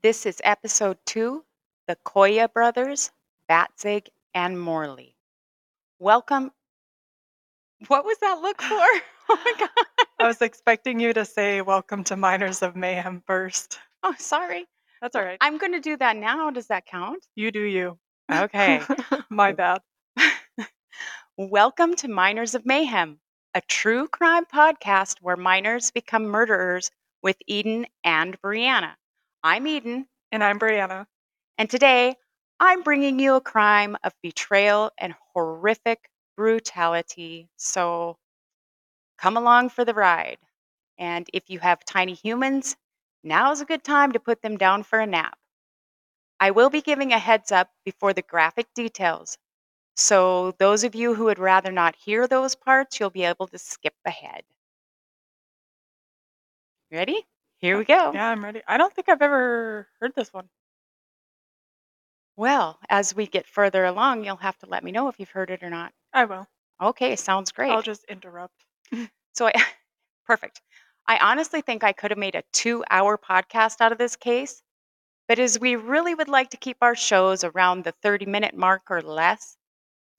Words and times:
This 0.00 0.26
is 0.26 0.40
episode 0.44 0.96
two 1.06 1.44
The 1.88 1.96
Coia 2.06 2.52
Brothers, 2.52 3.10
Batzig, 3.50 4.06
and 4.32 4.56
Morley. 4.60 5.16
Welcome. 5.98 6.52
What 7.88 8.04
was 8.04 8.16
that 8.18 8.40
look 8.40 8.62
for? 8.62 8.68
oh 9.28 9.40
my 9.44 9.54
God. 9.58 9.86
I 10.20 10.28
was 10.28 10.40
expecting 10.40 11.00
you 11.00 11.12
to 11.14 11.24
say 11.24 11.62
welcome 11.62 12.04
to 12.04 12.16
Minors 12.16 12.62
of 12.62 12.76
Mayhem 12.76 13.24
first. 13.26 13.80
Oh, 14.04 14.14
sorry. 14.18 14.68
That's 15.02 15.16
all 15.16 15.24
right. 15.24 15.38
I'm 15.40 15.58
going 15.58 15.72
to 15.72 15.80
do 15.80 15.96
that 15.96 16.16
now. 16.16 16.48
Does 16.50 16.68
that 16.68 16.86
count? 16.86 17.26
You 17.34 17.50
do 17.50 17.62
you. 17.62 17.98
Okay. 18.30 18.80
My 19.30 19.50
bad. 19.50 19.80
Welcome 21.36 21.96
to 21.96 22.06
Minors 22.06 22.54
of 22.54 22.64
Mayhem, 22.64 23.18
a 23.52 23.62
true 23.62 24.06
crime 24.06 24.44
podcast 24.44 25.16
where 25.22 25.36
minors 25.36 25.90
become 25.90 26.26
murderers 26.26 26.92
with 27.20 27.36
Eden 27.48 27.86
and 28.04 28.40
Brianna. 28.40 28.94
I'm 29.42 29.66
Eden, 29.66 30.08
And 30.30 30.44
I'm 30.44 30.60
Brianna. 30.60 31.06
and 31.58 31.68
today 31.68 32.16
I'm 32.60 32.82
bringing 32.82 33.18
you 33.18 33.34
a 33.34 33.40
crime 33.40 33.96
of 34.04 34.14
betrayal 34.22 34.92
and 34.98 35.14
horrific 35.34 36.08
brutality. 36.36 37.48
So 37.56 38.16
come 39.18 39.36
along 39.36 39.68
for 39.68 39.84
the 39.84 39.92
ride. 39.92 40.38
And 40.98 41.28
if 41.32 41.50
you 41.50 41.58
have 41.60 41.84
tiny 41.84 42.14
humans, 42.14 42.76
now's 43.22 43.60
a 43.60 43.66
good 43.66 43.84
time 43.84 44.12
to 44.12 44.20
put 44.20 44.42
them 44.42 44.56
down 44.56 44.82
for 44.82 45.00
a 45.00 45.06
nap. 45.06 45.38
I 46.40 46.50
will 46.50 46.68
be 46.68 46.82
giving 46.82 47.12
a 47.12 47.18
heads 47.20 47.52
up 47.52 47.70
before 47.84 48.12
the 48.12 48.22
graphic 48.22 48.74
details. 48.74 49.38
So, 49.96 50.52
those 50.52 50.84
of 50.84 50.94
you 50.94 51.14
who 51.14 51.24
would 51.26 51.38
rather 51.38 51.72
not 51.72 51.96
hear 51.96 52.26
those 52.28 52.54
parts, 52.54 53.00
you'll 53.00 53.10
be 53.10 53.24
able 53.24 53.48
to 53.48 53.58
skip 53.58 53.94
ahead. 54.04 54.44
Ready? 56.90 57.26
Here 57.58 57.76
we 57.78 57.84
go. 57.84 58.12
Yeah, 58.12 58.28
I'm 58.30 58.44
ready. 58.44 58.62
I 58.66 58.76
don't 58.78 58.92
think 58.94 59.08
I've 59.08 59.22
ever 59.22 59.88
heard 60.00 60.14
this 60.14 60.32
one. 60.32 60.48
Well, 62.36 62.78
as 62.88 63.14
we 63.14 63.26
get 63.26 63.46
further 63.46 63.84
along, 63.84 64.24
you'll 64.24 64.36
have 64.36 64.56
to 64.58 64.66
let 64.66 64.84
me 64.84 64.92
know 64.92 65.08
if 65.08 65.18
you've 65.18 65.30
heard 65.30 65.50
it 65.50 65.62
or 65.62 65.70
not. 65.70 65.92
I 66.12 66.24
will. 66.24 66.46
Okay, 66.80 67.16
sounds 67.16 67.52
great. 67.52 67.70
I'll 67.72 67.82
just 67.82 68.04
interrupt. 68.04 68.64
So 69.34 69.46
I, 69.46 69.52
perfect. 70.26 70.60
I 71.06 71.18
honestly 71.18 71.60
think 71.60 71.84
I 71.84 71.92
could 71.92 72.10
have 72.10 72.18
made 72.18 72.34
a 72.34 72.42
two 72.52 72.82
hour 72.90 73.16
podcast 73.16 73.80
out 73.80 73.92
of 73.92 73.98
this 73.98 74.16
case, 74.16 74.62
but 75.28 75.38
as 75.38 75.60
we 75.60 75.76
really 75.76 76.14
would 76.14 76.28
like 76.28 76.50
to 76.50 76.56
keep 76.56 76.78
our 76.82 76.96
shows 76.96 77.44
around 77.44 77.84
the 77.84 77.92
30 78.02 78.26
minute 78.26 78.54
mark 78.56 78.90
or 78.90 79.02
less, 79.02 79.56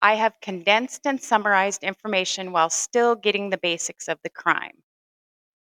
I 0.01 0.15
have 0.15 0.39
condensed 0.41 1.07
and 1.07 1.21
summarized 1.21 1.83
information 1.83 2.51
while 2.51 2.69
still 2.69 3.15
getting 3.15 3.49
the 3.49 3.57
basics 3.57 4.07
of 4.07 4.19
the 4.23 4.29
crime. 4.29 4.83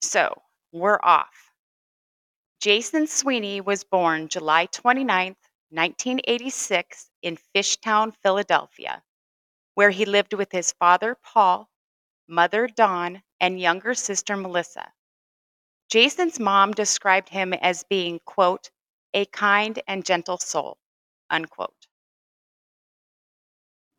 So 0.03 0.43
we're 0.73 1.01
off. 1.03 1.53
Jason 2.65 3.07
Sweeney 3.07 3.61
was 3.61 3.85
born 3.85 4.27
July 4.27 4.65
29, 4.65 5.37
1986, 5.69 7.11
in 7.21 7.37
Fishtown, 7.55 8.17
Philadelphia, 8.23 9.03
where 9.75 9.91
he 9.91 10.07
lived 10.07 10.33
with 10.33 10.51
his 10.51 10.73
father, 10.73 11.15
Paul, 11.23 11.69
mother 12.27 12.67
Dawn, 12.67 13.23
and 13.39 13.61
younger 13.61 13.93
sister 13.93 14.35
Melissa. 14.35 14.91
Jason's 15.91 16.41
mom 16.41 16.73
described 16.73 17.29
him 17.29 17.53
as 17.53 17.85
being, 17.85 18.19
quote, 18.25 18.71
a 19.13 19.27
kind 19.27 19.83
and 19.87 20.03
gentle 20.03 20.39
soul, 20.39 20.79
unquote. 21.29 21.87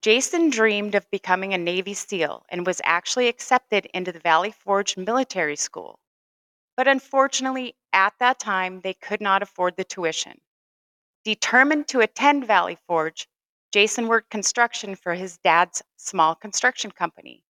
Jason 0.01 0.49
dreamed 0.49 0.95
of 0.95 1.11
becoming 1.11 1.53
a 1.53 1.59
Navy 1.59 1.93
SEAL 1.93 2.43
and 2.49 2.65
was 2.65 2.81
actually 2.83 3.27
accepted 3.27 3.85
into 3.93 4.11
the 4.11 4.17
Valley 4.17 4.49
Forge 4.49 4.97
Military 4.97 5.55
School. 5.55 5.99
But 6.75 6.87
unfortunately, 6.87 7.75
at 7.95 8.13
that 8.19 8.39
time, 8.39 8.81
they 8.81 8.93
could 8.93 9.21
not 9.21 9.41
afford 9.41 9.75
the 9.77 9.83
tuition. 9.83 10.39
Determined 11.23 11.87
to 11.87 12.01
attend 12.01 12.45
Valley 12.45 12.77
Forge, 12.87 13.27
Jason 13.71 14.07
worked 14.07 14.29
construction 14.29 14.95
for 14.95 15.15
his 15.15 15.37
dad's 15.39 15.81
small 15.97 16.35
construction 16.35 16.91
company. 16.91 17.43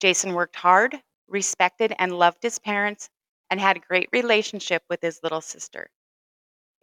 Jason 0.00 0.34
worked 0.34 0.56
hard, 0.56 1.02
respected 1.26 1.92
and 1.98 2.16
loved 2.16 2.42
his 2.42 2.58
parents, 2.58 3.10
and 3.50 3.60
had 3.60 3.76
a 3.76 3.80
great 3.80 4.08
relationship 4.12 4.84
with 4.88 5.00
his 5.02 5.20
little 5.22 5.40
sister. 5.40 5.90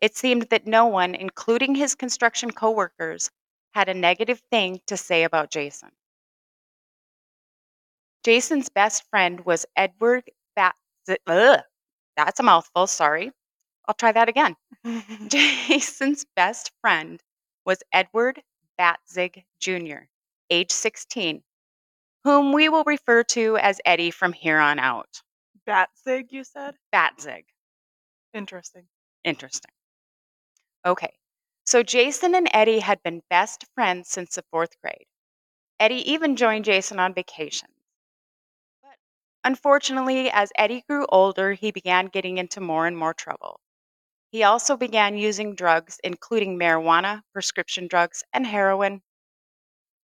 It 0.02 0.16
seemed 0.16 0.50
that 0.50 0.68
no 0.68 0.86
one, 0.86 1.16
including 1.16 1.76
his 1.76 1.96
construction 1.96 2.52
coworkers, 2.52 3.32
had 3.72 3.90
a 3.90 3.94
negative 3.94 4.42
thing 4.52 4.82
to 4.88 4.98
say 4.98 5.24
about 5.24 5.50
Jason. 5.50 5.92
Jason's 8.24 8.70
best 8.70 9.10
friend 9.10 9.46
was 9.46 9.66
Edward 9.76 10.30
that's 12.18 12.40
a 12.40 12.44
mouthful, 12.44 12.88
sorry. 12.88 13.32
I'll 13.88 13.96
try 13.96 14.12
that 14.12 14.28
again. 14.28 14.56
Jason's 15.28 16.26
best 16.36 16.72
friend 16.82 17.22
was 17.66 17.84
Edward 17.94 18.42
Batzig 18.80 19.44
Jr., 19.60 20.08
age 20.50 20.72
16, 20.72 21.44
whom 22.24 22.52
we 22.52 22.68
will 22.68 22.84
refer 22.86 23.24
to 23.24 23.58
as 23.58 23.80
Eddie 23.86 24.12
from 24.12 24.34
here 24.34 24.60
on 24.60 24.80
out. 24.80 25.22
Batzig, 25.68 26.32
you 26.32 26.44
said? 26.44 26.76
Batzig. 26.94 27.46
Interesting. 28.34 28.88
Interesting. 29.24 29.72
Okay, 30.86 31.14
so 31.66 31.84
Jason 31.84 32.36
and 32.36 32.50
Eddie 32.54 32.80
had 32.80 33.02
been 33.04 33.22
best 33.30 33.66
friends 33.76 34.10
since 34.10 34.36
the 34.36 34.44
fourth 34.52 34.80
grade. 34.82 35.06
Eddie 35.80 36.12
even 36.12 36.36
joined 36.36 36.66
Jason 36.66 37.00
on 37.00 37.14
vacations. 37.14 37.77
Unfortunately, 39.44 40.30
as 40.30 40.52
Eddie 40.58 40.84
grew 40.88 41.08
older, 41.10 41.54
he 41.54 41.72
began 41.72 42.06
getting 42.06 42.38
into 42.38 42.62
more 42.62 42.86
and 42.86 42.96
more 42.96 43.16
trouble. 43.16 43.60
He 44.32 44.44
also 44.44 44.78
began 44.78 45.18
using 45.18 45.56
drugs, 45.56 46.00
including 46.04 46.60
marijuana, 46.60 47.24
prescription 47.34 47.88
drugs, 47.88 48.24
and 48.34 48.48
heroin. 48.48 49.04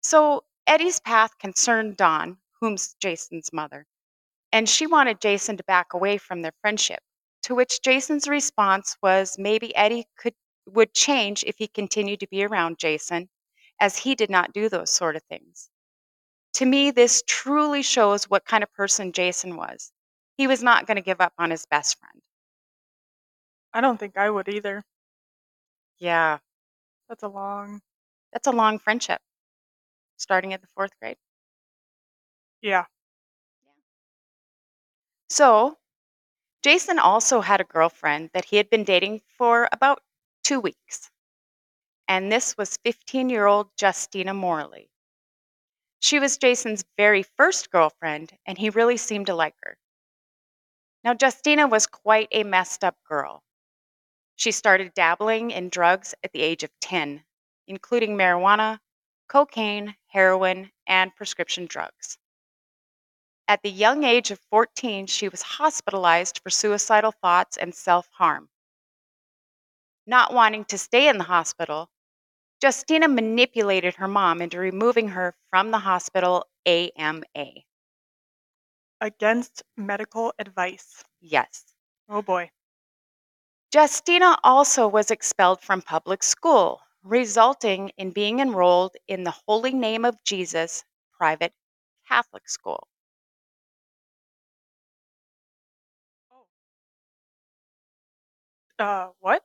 So 0.04 0.44
Eddie's 0.68 1.00
path 1.00 1.36
concerned 1.40 1.98
Dawn, 1.98 2.38
whom's 2.60 2.94
Jason's 3.00 3.52
mother, 3.52 3.88
and 4.52 4.70
she 4.70 4.88
wanted 4.88 5.22
Jason 5.22 5.58
to 5.58 5.64
back 5.66 5.94
away 5.94 6.18
from 6.18 6.42
their 6.42 6.54
friendship. 6.62 7.04
To 7.44 7.56
which 7.56 7.82
Jason's 7.82 8.28
response 8.28 8.98
was 9.02 9.38
maybe 9.40 9.76
Eddie 9.76 10.08
could 10.18 10.36
would 10.68 10.94
change 10.94 11.44
if 11.46 11.58
he 11.58 11.68
continued 11.68 12.22
to 12.22 12.28
be 12.28 12.46
around 12.46 12.80
Jason, 12.80 13.30
as 13.80 13.98
he 13.98 14.16
did 14.16 14.30
not 14.30 14.54
do 14.54 14.70
those 14.70 14.92
sort 14.92 15.16
of 15.16 15.24
things. 15.24 15.70
To 16.54 16.66
me, 16.66 16.90
this 16.90 17.22
truly 17.28 17.84
shows 17.84 18.30
what 18.30 18.46
kind 18.46 18.64
of 18.64 18.74
person 18.74 19.12
Jason 19.12 19.56
was. 19.58 19.92
He 20.38 20.48
was 20.48 20.64
not 20.64 20.88
going 20.88 20.96
to 20.96 21.02
give 21.02 21.22
up 21.22 21.34
on 21.38 21.52
his 21.52 21.66
best 21.66 22.00
friend. 22.00 22.22
I 23.74 23.82
don't 23.82 24.00
think 24.00 24.18
I 24.18 24.30
would 24.32 24.48
either. 24.48 24.84
Yeah, 25.98 26.38
That's 27.10 27.24
a 27.24 27.28
long. 27.30 27.82
that's 28.34 28.48
a 28.48 28.52
long 28.52 28.80
friendship, 28.80 29.22
starting 30.18 30.54
at 30.54 30.62
the 30.62 30.68
fourth 30.76 30.98
grade. 31.00 31.18
Yeah. 32.62 32.86
So, 35.28 35.80
Jason 36.64 37.00
also 37.00 37.42
had 37.42 37.62
a 37.62 37.66
girlfriend 37.66 38.32
that 38.34 38.46
he 38.46 38.58
had 38.58 38.70
been 38.70 38.84
dating 38.84 39.22
for 39.38 39.70
about 39.72 40.04
two 40.44 40.60
weeks. 40.60 41.12
And 42.08 42.32
this 42.32 42.58
was 42.58 42.78
15 42.78 43.30
year 43.30 43.46
old 43.46 43.72
Justina 43.82 44.34
Morley. 44.34 44.93
She 46.04 46.20
was 46.20 46.38
Jason's 46.38 46.84
very 46.98 47.24
first 47.24 47.72
girlfriend, 47.72 48.38
and 48.46 48.58
he 48.58 48.70
really 48.70 48.98
seemed 48.98 49.28
to 49.28 49.34
like 49.34 49.56
her. 49.62 49.78
Now, 51.02 51.16
Justina 51.20 51.66
was 51.66 51.88
quite 51.88 52.28
a 52.34 52.44
messed 52.44 52.84
up 52.84 52.98
girl. 53.06 53.42
She 54.36 54.52
started 54.52 54.94
dabbling 54.94 55.52
in 55.52 55.70
drugs 55.70 56.14
at 56.22 56.34
the 56.34 56.42
age 56.42 56.62
of 56.64 56.78
10, 56.82 57.24
including 57.68 58.18
marijuana, 58.18 58.82
cocaine, 59.30 59.96
heroin, 60.08 60.74
and 60.86 61.16
prescription 61.16 61.68
drugs. 61.68 62.18
At 63.48 63.64
the 63.64 63.72
young 63.72 64.04
age 64.04 64.30
of 64.30 64.42
14, 64.50 65.08
she 65.08 65.30
was 65.30 65.42
hospitalized 65.42 66.42
for 66.44 66.50
suicidal 66.50 67.14
thoughts 67.14 67.56
and 67.56 67.74
self 67.74 68.10
harm. 68.12 68.50
Not 70.06 70.34
wanting 70.34 70.66
to 70.66 70.78
stay 70.78 71.08
in 71.08 71.18
the 71.18 71.24
hospital, 71.24 71.90
Justina 72.64 73.10
manipulated 73.10 73.96
her 73.96 74.08
mom 74.08 74.42
into 74.42 74.58
removing 74.58 75.10
her 75.10 75.36
from 75.50 75.72
the 75.72 75.80
hospital 75.80 76.48
AMA. 76.66 77.26
Against 79.02 79.64
medical 79.76 80.34
advice. 80.40 81.04
Yes. 81.20 81.76
Oh 82.08 82.22
boy. 82.22 82.52
Justina 83.74 84.38
also 84.46 84.88
was 84.88 85.12
expelled 85.12 85.60
from 85.60 85.82
public 85.82 86.24
school, 86.24 86.80
resulting 87.04 87.90
in 87.98 88.12
being 88.12 88.40
enrolled 88.40 88.96
in 89.10 89.26
the 89.26 89.36
Holy 89.46 89.74
Name 89.74 90.06
of 90.06 90.24
Jesus 90.24 90.86
private 91.18 91.54
Catholic 92.08 92.48
school. 92.48 92.88
Uh, 98.80 99.10
what? 99.20 99.44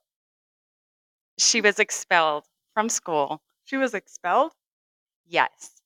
She 1.39 1.61
was 1.61 1.81
expelled 1.81 2.45
from 2.79 2.89
school. 2.89 3.43
She 3.65 3.77
was 3.77 3.93
expelled 3.93 4.53
Yes. 5.27 5.83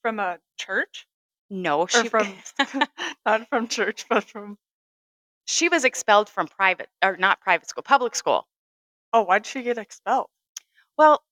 from 0.00 0.18
a 0.18 0.38
church? 0.56 1.06
No, 1.50 1.82
Or 1.82 1.88
she 1.88 2.08
from, 2.08 2.34
not 3.26 3.46
from 3.50 3.68
church, 3.68 4.06
but 4.08 4.24
from. 4.24 4.56
she 5.44 5.68
was 5.68 5.84
expelled 5.84 6.30
from 6.30 6.48
private 6.48 6.88
or 7.04 7.18
not 7.18 7.42
private 7.42 7.68
school, 7.68 7.82
public 7.82 8.14
school. 8.14 8.48
Oh, 9.12 9.20
why'd 9.20 9.44
she 9.44 9.62
get 9.62 9.76
expelled? 9.76 10.28
Well, 10.96 11.22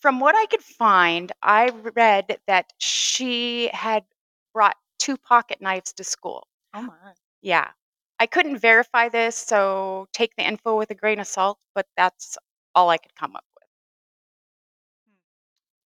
from 0.00 0.20
what 0.20 0.34
I 0.36 0.44
could 0.46 0.62
find, 0.62 1.32
I 1.42 1.70
read 1.96 2.38
that 2.46 2.74
she 2.78 3.68
had 3.68 4.04
brought 4.52 4.76
2 4.98 5.16
pocket 5.16 5.62
knives 5.62 5.94
to 5.94 6.04
school. 6.04 6.46
Oh 6.74 6.82
my. 6.82 7.14
Yeah. 7.40 7.70
I 8.18 8.26
couldn't 8.26 8.58
verify 8.58 9.08
this, 9.08 9.34
so 9.36 10.08
take 10.12 10.36
the 10.36 10.46
info 10.46 10.76
with 10.76 10.90
a 10.90 10.94
grain 10.94 11.20
of 11.20 11.26
salt, 11.26 11.58
but 11.74 11.86
that's 11.96 12.36
all 12.74 12.90
I 12.90 12.98
could 12.98 13.14
come 13.14 13.34
up 13.34 13.44
with. 13.54 13.55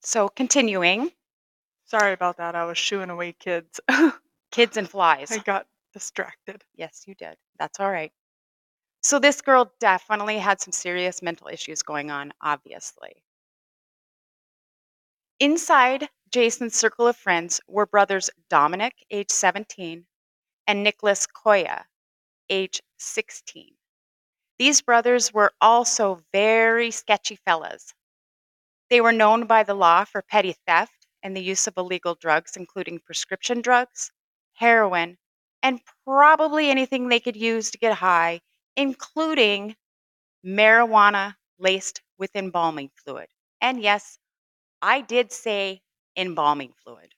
So 0.01 0.29
continuing, 0.29 1.11
Sorry 1.85 2.13
about 2.13 2.37
that. 2.37 2.55
I 2.55 2.63
was 2.65 2.77
shooing 2.77 3.09
away 3.09 3.33
kids. 3.33 3.81
kids 4.51 4.77
and 4.77 4.89
flies. 4.89 5.31
I 5.31 5.39
got 5.39 5.67
distracted. 5.93 6.63
Yes, 6.75 7.03
you 7.05 7.15
did. 7.15 7.35
That's 7.59 7.81
all 7.81 7.91
right. 7.91 8.13
So 9.03 9.19
this 9.19 9.41
girl 9.41 9.73
definitely 9.79 10.37
had 10.39 10.61
some 10.61 10.71
serious 10.71 11.21
mental 11.21 11.47
issues 11.49 11.81
going 11.83 12.09
on, 12.09 12.33
obviously. 12.41 13.23
Inside 15.39 16.07
Jason's 16.31 16.75
circle 16.75 17.07
of 17.07 17.17
friends 17.17 17.59
were 17.67 17.85
brothers 17.85 18.29
Dominic, 18.49 18.93
age 19.11 19.31
17, 19.31 20.05
and 20.67 20.83
Nicholas 20.83 21.27
Coia, 21.27 21.83
age 22.49 22.81
16. 22.99 23.75
These 24.59 24.81
brothers 24.81 25.33
were 25.33 25.51
also 25.59 26.21
very 26.31 26.91
sketchy 26.91 27.35
fellas. 27.35 27.93
They 28.91 28.99
were 28.99 29.13
known 29.13 29.47
by 29.47 29.63
the 29.63 29.73
law 29.73 30.03
for 30.03 30.21
petty 30.21 30.53
theft 30.67 31.07
and 31.23 31.35
the 31.35 31.41
use 31.41 31.65
of 31.65 31.77
illegal 31.77 32.13
drugs, 32.13 32.57
including 32.57 32.99
prescription 32.99 33.61
drugs, 33.61 34.11
heroin, 34.55 35.17
and 35.63 35.79
probably 36.05 36.69
anything 36.69 37.07
they 37.07 37.21
could 37.21 37.37
use 37.37 37.71
to 37.71 37.77
get 37.77 37.93
high, 37.93 38.41
including 38.75 39.77
marijuana 40.45 41.35
laced 41.57 42.01
with 42.17 42.35
embalming 42.35 42.91
fluid. 43.01 43.29
And 43.61 43.81
yes, 43.81 44.19
I 44.81 44.99
did 44.99 45.31
say 45.31 45.81
embalming 46.17 46.73
fluid. 46.83 47.13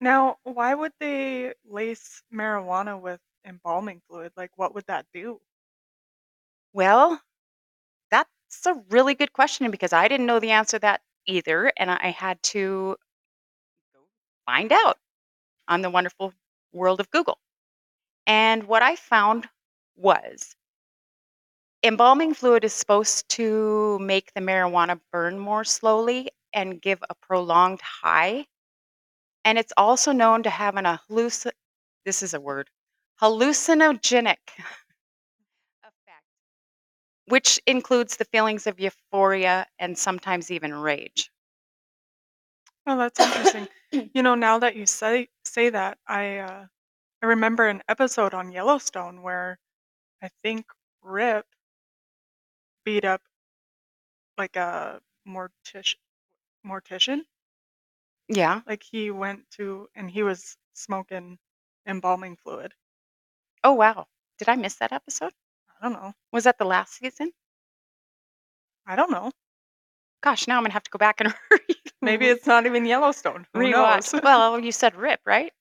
Now, 0.00 0.36
why 0.44 0.74
would 0.76 0.92
they 1.00 1.54
lace 1.64 2.22
marijuana 2.32 3.00
with 3.00 3.20
embalming 3.44 4.00
fluid? 4.08 4.30
Like, 4.36 4.52
what 4.56 4.76
would 4.76 4.86
that 4.86 5.06
do? 5.12 5.40
Well, 6.72 7.20
that's 8.50 8.66
a 8.66 8.82
really 8.90 9.14
good 9.14 9.32
question 9.32 9.70
because 9.70 9.92
I 9.92 10.08
didn't 10.08 10.26
know 10.26 10.40
the 10.40 10.50
answer 10.50 10.78
to 10.78 10.80
that 10.82 11.02
either. 11.26 11.72
And 11.76 11.90
I 11.90 12.10
had 12.10 12.42
to 12.44 12.96
find 14.46 14.72
out 14.72 14.98
on 15.68 15.82
the 15.82 15.90
wonderful 15.90 16.34
world 16.72 17.00
of 17.00 17.10
Google. 17.10 17.38
And 18.26 18.64
what 18.64 18.82
I 18.82 18.96
found 18.96 19.48
was 19.96 20.56
embalming 21.82 22.34
fluid 22.34 22.64
is 22.64 22.72
supposed 22.72 23.28
to 23.30 23.98
make 24.00 24.32
the 24.34 24.40
marijuana 24.40 25.00
burn 25.12 25.38
more 25.38 25.64
slowly 25.64 26.30
and 26.52 26.80
give 26.80 27.02
a 27.10 27.14
prolonged 27.16 27.80
high. 27.80 28.46
And 29.44 29.58
it's 29.58 29.72
also 29.76 30.12
known 30.12 30.44
to 30.44 30.50
have 30.50 30.76
an 30.76 30.84
halluc 30.84 31.50
this 32.04 32.22
is 32.22 32.34
a 32.34 32.40
word, 32.40 32.70
hallucinogenic 33.20 34.38
which 37.28 37.60
includes 37.66 38.16
the 38.16 38.24
feelings 38.26 38.66
of 38.66 38.80
euphoria 38.80 39.66
and 39.78 39.98
sometimes 39.98 40.50
even 40.50 40.74
rage. 40.74 41.30
Oh, 42.86 42.96
that's 42.98 43.20
interesting. 43.20 43.68
you 44.14 44.22
know, 44.22 44.34
now 44.34 44.58
that 44.58 44.74
you 44.76 44.86
say 44.86 45.28
say 45.44 45.70
that, 45.70 45.98
I 46.06 46.38
uh, 46.38 46.66
I 47.22 47.26
remember 47.26 47.68
an 47.68 47.82
episode 47.88 48.34
on 48.34 48.52
Yellowstone 48.52 49.22
where 49.22 49.58
I 50.22 50.30
think 50.42 50.66
Rip 51.02 51.46
beat 52.84 53.04
up 53.04 53.22
like 54.38 54.56
a 54.56 55.02
mortician. 55.26 55.96
Mortician, 56.66 57.26
Yeah. 58.28 58.62
like 58.66 58.84
he 58.84 59.10
went 59.10 59.50
to 59.50 59.88
and 59.96 60.08
he 60.10 60.22
was 60.22 60.56
smoking 60.72 61.40
embalming 61.86 62.36
fluid. 62.36 62.74
Oh, 63.62 63.72
wow. 63.74 64.08
Did 64.38 64.48
I 64.48 64.56
miss 64.56 64.74
that 64.76 64.90
episode? 64.92 65.32
I 65.80 65.88
don't 65.88 65.92
know. 65.92 66.12
Was 66.32 66.44
that 66.44 66.58
the 66.58 66.64
last 66.64 66.94
season? 66.94 67.30
I 68.86 68.96
don't 68.96 69.10
know. 69.10 69.30
Gosh, 70.22 70.48
now 70.48 70.56
I'm 70.56 70.62
gonna 70.64 70.72
have 70.72 70.82
to 70.84 70.90
go 70.90 70.98
back 70.98 71.20
and 71.20 71.32
read. 71.50 71.76
Maybe 72.02 72.26
it's 72.26 72.46
not 72.46 72.66
even 72.66 72.84
Yellowstone. 72.86 73.46
Who 73.54 73.60
rewatch. 73.60 74.12
knows? 74.12 74.22
Well, 74.22 74.58
you 74.58 74.72
said 74.72 74.96
Rip, 74.96 75.20
right? 75.26 75.52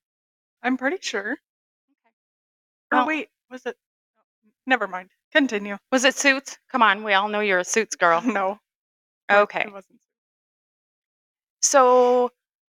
I'm 0.63 0.77
pretty 0.77 0.97
sure. 1.01 1.31
Or 1.31 1.37
oh, 2.93 2.97
Well- 2.97 3.07
wait, 3.07 3.29
was 3.51 3.65
it? 3.65 3.75
Oh, 4.17 4.49
never 4.65 4.87
mind. 4.87 5.09
Continue. 5.33 5.77
Was 5.91 6.05
it 6.05 6.15
Suits? 6.15 6.57
Come 6.71 6.81
on, 6.81 7.03
we 7.03 7.13
all 7.13 7.27
know 7.27 7.41
you're 7.41 7.59
a 7.59 7.65
Suits 7.65 7.95
girl. 7.95 8.21
No. 8.25 8.59
Okay. 9.29 9.61
It 9.67 9.73
wasn't. 9.73 9.99
So, 11.61 12.31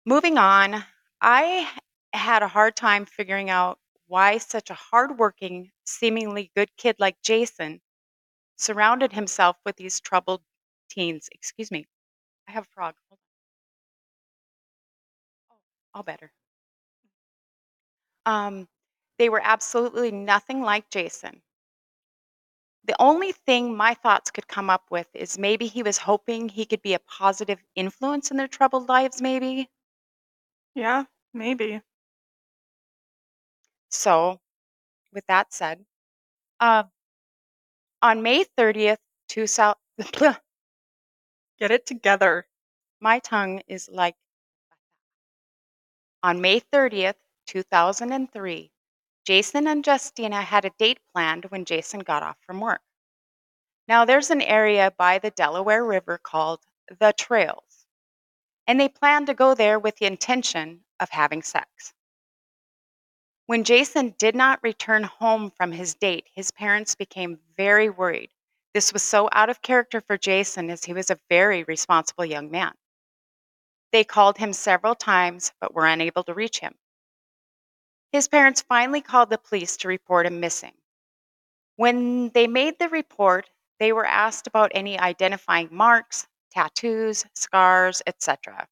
moving 0.05 0.37
on, 0.37 0.83
I 1.21 1.69
had 2.13 2.43
a 2.43 2.47
hard 2.47 2.75
time 2.75 3.05
figuring 3.05 3.49
out 3.49 3.79
why 4.11 4.37
such 4.37 4.69
a 4.69 4.75
hardworking, 4.75 5.71
seemingly 5.85 6.51
good 6.55 6.75
kid 6.77 6.97
like 6.99 7.21
Jason 7.23 7.81
surrounded 8.57 9.13
himself 9.13 9.57
with 9.65 9.77
these 9.77 9.99
troubled 10.01 10.43
teens. 10.89 11.29
Excuse 11.33 11.71
me. 11.71 11.87
I 12.47 12.53
have 12.53 12.65
a 12.65 12.71
frog. 12.73 12.95
Oh, 13.11 13.17
all 15.93 16.03
better. 16.03 16.33
Um, 18.25 18.67
they 19.19 19.29
were 19.29 19.41
absolutely 19.43 20.09
nothing 20.11 20.61
like 20.63 20.89
Jason. 20.89 21.43
The 22.83 22.95
only 23.01 23.31
thing 23.31 23.75
my 23.75 23.95
thoughts 23.95 24.29
could 24.29 24.47
come 24.47 24.69
up 24.69 24.91
with 24.91 25.07
is 25.15 25.35
maybe 25.35 25.65
he 25.65 25.81
was 25.81 25.97
hoping 25.97 26.47
he 26.47 26.67
could 26.67 26.83
be 26.83 26.93
a 26.93 26.99
positive 26.99 27.63
influence 27.73 28.29
in 28.29 28.37
their 28.37 28.47
troubled 28.47 28.87
lives, 28.87 29.19
maybe. 29.19 29.71
Yeah, 30.75 31.05
maybe. 31.33 31.81
So, 33.91 34.39
with 35.13 35.25
that 35.27 35.53
said, 35.53 35.85
uh, 36.59 36.83
on 38.01 38.21
May 38.21 38.43
30th, 38.43 38.99
2000, 39.27 39.75
Get 41.59 41.71
it 41.71 41.85
together. 41.85 42.47
my 42.99 43.19
tongue 43.19 43.61
is 43.67 43.89
like, 43.89 44.15
on 46.23 46.41
May 46.41 46.59
30th, 46.59 47.17
2003, 47.47 48.71
Jason 49.25 49.67
and 49.67 49.85
Justina 49.85 50.41
had 50.41 50.65
a 50.65 50.71
date 50.79 50.99
planned 51.13 51.45
when 51.45 51.65
Jason 51.65 51.99
got 51.99 52.23
off 52.23 52.37
from 52.45 52.59
work. 52.59 52.81
Now, 53.87 54.05
there's 54.05 54.31
an 54.31 54.41
area 54.41 54.91
by 54.97 55.19
the 55.19 55.31
Delaware 55.31 55.85
River 55.85 56.17
called 56.17 56.61
the 56.99 57.13
Trails, 57.13 57.85
and 58.67 58.79
they 58.79 58.89
planned 58.89 59.27
to 59.27 59.33
go 59.33 59.55
there 59.55 59.79
with 59.79 59.97
the 59.97 60.05
intention 60.07 60.85
of 60.99 61.09
having 61.09 61.43
sex. 61.43 61.93
When 63.51 63.65
Jason 63.65 64.15
did 64.17 64.33
not 64.33 64.63
return 64.63 65.03
home 65.03 65.51
from 65.51 65.73
his 65.73 65.93
date, 65.93 66.29
his 66.33 66.51
parents 66.51 66.95
became 66.95 67.37
very 67.57 67.89
worried. 67.89 68.29
This 68.73 68.93
was 68.93 69.03
so 69.03 69.27
out 69.33 69.49
of 69.49 69.61
character 69.61 69.99
for 69.99 70.17
Jason 70.17 70.69
as 70.69 70.85
he 70.85 70.93
was 70.93 71.09
a 71.09 71.19
very 71.27 71.63
responsible 71.63 72.23
young 72.23 72.49
man. 72.49 72.71
They 73.91 74.05
called 74.05 74.37
him 74.37 74.53
several 74.53 74.95
times 74.95 75.51
but 75.59 75.73
were 75.73 75.85
unable 75.85 76.23
to 76.23 76.33
reach 76.33 76.61
him. 76.61 76.75
His 78.13 78.29
parents 78.29 78.61
finally 78.61 79.01
called 79.01 79.29
the 79.29 79.37
police 79.37 79.75
to 79.79 79.89
report 79.89 80.27
him 80.27 80.39
missing. 80.39 80.75
When 81.75 82.29
they 82.29 82.47
made 82.47 82.79
the 82.79 82.87
report, 82.87 83.49
they 83.79 83.91
were 83.91 84.05
asked 84.05 84.47
about 84.47 84.71
any 84.73 84.97
identifying 84.97 85.67
marks, 85.71 86.25
tattoos, 86.51 87.25
scars, 87.33 88.01
etc. 88.07 88.69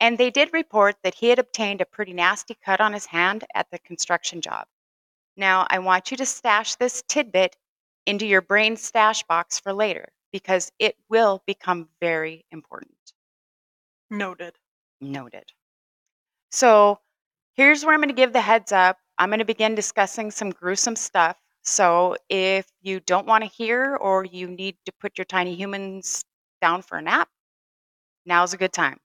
And 0.00 0.18
they 0.18 0.30
did 0.30 0.52
report 0.52 0.96
that 1.02 1.14
he 1.14 1.28
had 1.28 1.38
obtained 1.38 1.80
a 1.80 1.86
pretty 1.86 2.12
nasty 2.12 2.56
cut 2.64 2.80
on 2.80 2.92
his 2.92 3.06
hand 3.06 3.44
at 3.54 3.70
the 3.70 3.78
construction 3.78 4.40
job. 4.40 4.66
Now, 5.36 5.66
I 5.70 5.78
want 5.78 6.10
you 6.10 6.16
to 6.18 6.26
stash 6.26 6.74
this 6.74 7.02
tidbit 7.08 7.56
into 8.06 8.26
your 8.26 8.42
brain 8.42 8.76
stash 8.76 9.22
box 9.24 9.58
for 9.58 9.72
later 9.72 10.08
because 10.32 10.70
it 10.78 10.96
will 11.08 11.42
become 11.46 11.88
very 12.00 12.44
important. 12.50 12.92
Noted. 14.10 14.54
Noted. 15.00 15.52
So, 16.50 17.00
here's 17.54 17.84
where 17.84 17.94
I'm 17.94 18.00
going 18.00 18.08
to 18.08 18.14
give 18.14 18.32
the 18.32 18.40
heads 18.40 18.72
up. 18.72 18.98
I'm 19.18 19.30
going 19.30 19.40
to 19.40 19.44
begin 19.44 19.74
discussing 19.74 20.30
some 20.30 20.50
gruesome 20.50 20.96
stuff. 20.96 21.36
So, 21.62 22.16
if 22.28 22.66
you 22.82 23.00
don't 23.00 23.26
want 23.26 23.44
to 23.44 23.50
hear 23.50 23.96
or 23.96 24.24
you 24.24 24.46
need 24.46 24.76
to 24.86 24.92
put 25.00 25.18
your 25.18 25.24
tiny 25.24 25.54
humans 25.54 26.24
down 26.62 26.82
for 26.82 26.98
a 26.98 27.02
nap, 27.02 27.28
now's 28.24 28.54
a 28.54 28.56
good 28.56 28.72
time. 28.72 28.98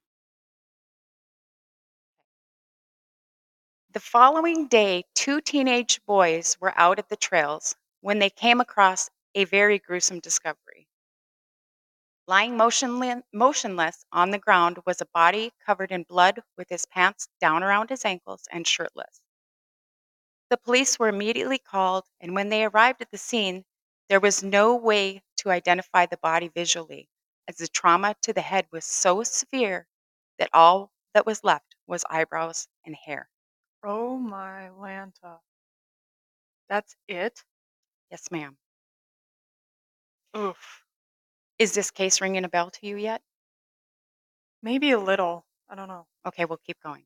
The 3.93 3.99
following 3.99 4.67
day, 4.67 5.03
two 5.15 5.41
teenage 5.41 6.01
boys 6.05 6.57
were 6.61 6.73
out 6.77 6.97
at 6.97 7.09
the 7.09 7.17
trails 7.17 7.75
when 7.99 8.19
they 8.19 8.29
came 8.29 8.61
across 8.61 9.09
a 9.35 9.43
very 9.43 9.79
gruesome 9.79 10.21
discovery. 10.21 10.87
Lying 12.25 12.55
motionless, 12.55 14.05
on 14.13 14.31
the 14.31 14.39
ground 14.39 14.79
was 14.85 15.01
a 15.01 15.05
body 15.07 15.51
covered 15.65 15.91
in 15.91 16.03
blood 16.03 16.41
with 16.57 16.69
his 16.69 16.85
pants 16.85 17.27
down 17.41 17.63
around 17.63 17.89
his 17.89 18.05
ankles 18.05 18.47
and 18.49 18.65
shirtless. 18.65 19.19
The 20.49 20.57
police 20.57 20.97
were 20.97 21.09
immediately 21.09 21.59
called, 21.59 22.05
and 22.21 22.33
when 22.33 22.47
they 22.47 22.63
arrived 22.63 23.01
at 23.01 23.11
the 23.11 23.17
scene, 23.17 23.65
There 24.07 24.21
was 24.21 24.41
no 24.41 24.73
way 24.73 25.21
to 25.37 25.51
identify 25.51 26.05
the 26.05 26.15
body 26.15 26.47
visually, 26.47 27.09
as 27.47 27.57
the 27.57 27.67
trauma 27.67 28.15
to 28.21 28.31
the 28.31 28.41
head 28.41 28.67
was 28.71 28.85
so 28.85 29.23
severe 29.23 29.87
that 30.39 30.49
all 30.53 30.93
that 31.13 31.25
was 31.25 31.43
left 31.43 31.75
was 31.87 32.05
eyebrows 32.09 32.69
and 32.85 32.95
hair. 32.95 33.29
Oh 33.83 34.17
my 34.17 34.69
Lanta. 34.79 35.39
That's 36.69 36.95
it? 37.07 37.43
Yes, 38.11 38.31
ma'am. 38.31 38.57
Oof. 40.37 40.83
Is 41.59 41.73
this 41.73 41.91
case 41.91 42.21
ringing 42.21 42.45
a 42.45 42.49
bell 42.49 42.71
to 42.71 42.87
you 42.87 42.97
yet? 42.97 43.21
Maybe 44.63 44.91
a 44.91 44.99
little. 44.99 45.45
I 45.69 45.75
don't 45.75 45.87
know. 45.87 46.07
Okay, 46.25 46.45
we'll 46.45 46.59
keep 46.65 46.81
going. 46.83 47.03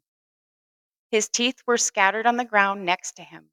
His 1.12 1.30
teeth 1.30 1.64
were 1.66 1.78
scattered 1.78 2.26
on 2.26 2.38
the 2.38 2.46
ground 2.46 2.86
next 2.86 3.14
to 3.18 3.24
him. 3.24 3.50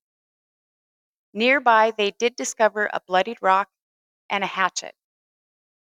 Nearby, 1.33 1.93
they 1.97 2.11
did 2.11 2.37
discover 2.37 2.91
a 2.93 3.01
bloodied 3.07 3.39
rock 3.41 3.69
and 4.29 4.45
a 4.45 4.47
hatchet. 4.47 4.95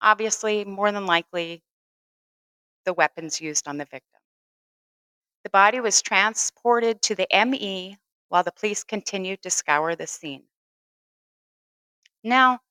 Obviously, 0.01 0.65
more 0.65 0.91
than 0.91 1.05
likely, 1.05 1.63
the 2.85 2.93
weapons 2.93 3.39
used 3.41 3.67
on 3.67 3.77
the 3.77 3.85
victim. 3.85 4.18
The 5.43 5.49
body 5.49 5.79
was 5.79 6.01
transported 6.01 7.01
to 7.03 7.15
the 7.15 7.27
ME 7.47 7.97
while 8.29 8.43
the 8.43 8.51
police 8.51 8.83
continued 8.83 9.41
to 9.43 9.49
scour 9.49 9.95
the 9.95 10.07
scene. 10.07 10.47
Now, 12.23 12.61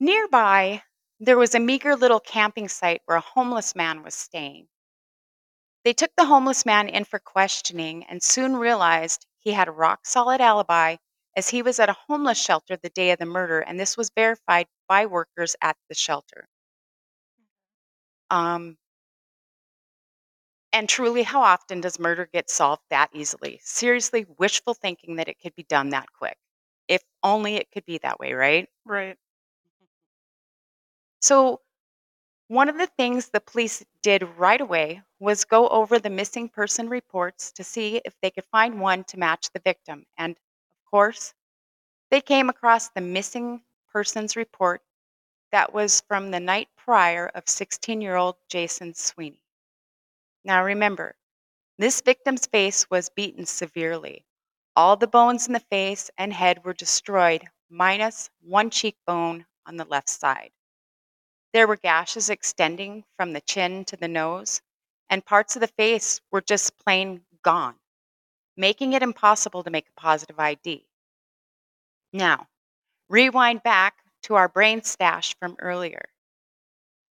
nearby, 0.00 0.82
there 1.20 1.38
was 1.38 1.54
a 1.54 1.60
meager 1.60 1.96
little 1.96 2.20
camping 2.20 2.68
site 2.68 3.02
where 3.04 3.16
a 3.16 3.20
homeless 3.20 3.74
man 3.74 4.02
was 4.02 4.14
staying. 4.14 4.68
They 5.84 5.92
took 5.92 6.14
the 6.16 6.26
homeless 6.26 6.66
man 6.66 6.88
in 6.88 7.04
for 7.04 7.18
questioning 7.18 8.04
and 8.04 8.22
soon 8.22 8.56
realized 8.56 9.26
he 9.40 9.52
had 9.52 9.68
a 9.68 9.72
rock 9.72 10.06
solid 10.06 10.40
alibi 10.40 10.96
as 11.34 11.48
he 11.48 11.62
was 11.62 11.80
at 11.80 11.88
a 11.88 11.96
homeless 12.08 12.38
shelter 12.40 12.76
the 12.76 12.90
day 12.90 13.10
of 13.10 13.18
the 13.18 13.26
murder, 13.26 13.60
and 13.60 13.78
this 13.80 13.96
was 13.96 14.10
verified 14.10 14.68
by 14.88 15.06
workers 15.06 15.56
at 15.62 15.76
the 15.88 15.94
shelter. 15.94 16.48
Um, 18.30 18.76
and 20.72 20.88
truly, 20.88 21.22
how 21.22 21.42
often 21.42 21.80
does 21.80 21.98
murder 21.98 22.26
get 22.26 22.50
solved 22.50 22.82
that 22.90 23.10
easily? 23.12 23.60
Seriously, 23.62 24.26
wishful 24.38 24.74
thinking 24.74 25.16
that 25.16 25.28
it 25.28 25.38
could 25.40 25.54
be 25.54 25.64
done 25.64 25.90
that 25.90 26.12
quick. 26.12 26.38
If 26.88 27.02
only 27.22 27.56
it 27.56 27.70
could 27.70 27.84
be 27.86 27.98
that 27.98 28.18
way, 28.20 28.32
right? 28.32 28.68
Right. 28.84 29.18
So, 31.20 31.60
one 32.48 32.68
of 32.68 32.78
the 32.78 32.86
things 32.88 33.28
the 33.30 33.40
police 33.40 33.84
did 34.02 34.22
right 34.38 34.60
away 34.60 35.02
was 35.20 35.44
go 35.44 35.68
over 35.68 35.98
the 35.98 36.10
missing 36.10 36.48
person 36.48 36.88
reports 36.88 37.52
to 37.52 37.64
see 37.64 38.02
if 38.04 38.14
they 38.20 38.30
could 38.30 38.46
find 38.46 38.80
one 38.80 39.04
to 39.04 39.18
match 39.18 39.50
the 39.52 39.60
victim. 39.60 40.06
And 40.18 40.32
of 40.36 40.90
course, 40.90 41.34
they 42.10 42.20
came 42.20 42.50
across 42.50 42.88
the 42.90 43.00
missing 43.02 43.64
persons 43.88 44.36
report 44.36 44.82
that 45.52 45.72
was 45.74 46.02
from 46.02 46.30
the 46.32 46.40
night 46.40 46.68
prior 46.76 47.28
of 47.28 47.48
16 47.48 48.00
year 48.00 48.16
old 48.16 48.36
Jason 48.48 48.94
Sweeney. 48.94 49.42
Now 50.44 50.64
remember, 50.64 51.16
this 51.78 52.00
victim's 52.00 52.46
face 52.46 52.88
was 52.90 53.10
beaten 53.10 53.46
severely. 53.46 54.26
All 54.76 54.96
the 54.96 55.06
bones 55.06 55.46
in 55.46 55.52
the 55.52 55.60
face 55.60 56.10
and 56.18 56.32
head 56.32 56.64
were 56.64 56.74
destroyed, 56.74 57.48
minus 57.70 58.30
one 58.40 58.70
cheekbone 58.70 59.46
on 59.66 59.76
the 59.76 59.84
left 59.84 60.08
side. 60.08 60.52
There 61.52 61.66
were 61.66 61.76
gashes 61.76 62.30
extending 62.30 63.04
from 63.16 63.32
the 63.32 63.40
chin 63.40 63.84
to 63.86 63.96
the 63.96 64.08
nose, 64.08 64.60
and 65.10 65.24
parts 65.24 65.56
of 65.56 65.60
the 65.60 65.68
face 65.68 66.20
were 66.30 66.40
just 66.40 66.78
plain 66.78 67.24
gone, 67.42 67.78
making 68.56 68.92
it 68.92 69.02
impossible 69.02 69.64
to 69.64 69.70
make 69.70 69.88
a 69.88 70.00
positive 70.00 70.38
ID. 70.38 70.86
Now, 72.12 72.48
rewind 73.08 73.62
back 73.62 74.04
to 74.22 74.34
our 74.34 74.48
brain 74.48 74.82
stash 74.82 75.34
from 75.38 75.56
earlier. 75.58 76.10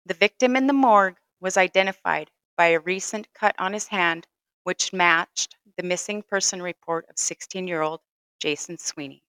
The 0.07 0.15
victim 0.15 0.57
in 0.57 0.67
the 0.67 0.73
morgue 0.73 1.19
was 1.41 1.57
identified 1.57 2.31
by 2.57 2.67
a 2.69 2.81
recent 2.81 3.33
cut 3.35 3.55
on 3.59 3.73
his 3.73 3.87
hand, 3.89 4.27
which 4.65 4.93
matched 4.93 5.57
the 5.77 5.83
missing 5.83 6.23
person 6.23 6.63
report 6.63 7.09
of 7.11 7.19
16 7.19 7.69
year 7.69 7.83
old 7.83 8.01
Jason 8.41 8.79
Sweeney. 8.79 9.23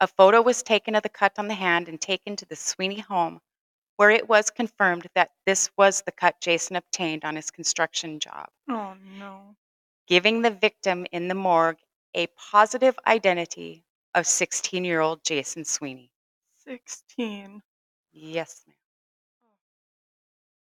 A 0.00 0.06
photo 0.06 0.40
was 0.40 0.62
taken 0.62 0.94
of 0.94 1.02
the 1.02 1.08
cut 1.08 1.38
on 1.38 1.48
the 1.48 1.54
hand 1.54 1.88
and 1.88 2.00
taken 2.00 2.36
to 2.36 2.46
the 2.46 2.56
Sweeney 2.56 3.00
home, 3.00 3.40
where 3.96 4.10
it 4.10 4.28
was 4.28 4.50
confirmed 4.50 5.06
that 5.14 5.30
this 5.44 5.70
was 5.76 6.02
the 6.02 6.12
cut 6.12 6.40
Jason 6.40 6.76
obtained 6.76 7.24
on 7.24 7.36
his 7.36 7.50
construction 7.50 8.18
job, 8.18 8.48
Oh 8.68 8.94
no. 9.18 9.56
giving 10.06 10.40
the 10.42 10.50
victim 10.50 11.06
in 11.12 11.28
the 11.28 11.34
morgue 11.34 11.78
a 12.14 12.26
positive 12.28 12.98
identity 13.06 13.84
of 14.14 14.26
16 14.26 14.84
year 14.84 15.00
old 15.00 15.22
Jason 15.22 15.64
Sweeney. 15.64 16.10
16. 16.64 17.62
Yes, 18.12 18.62
ma'am. 18.66 18.76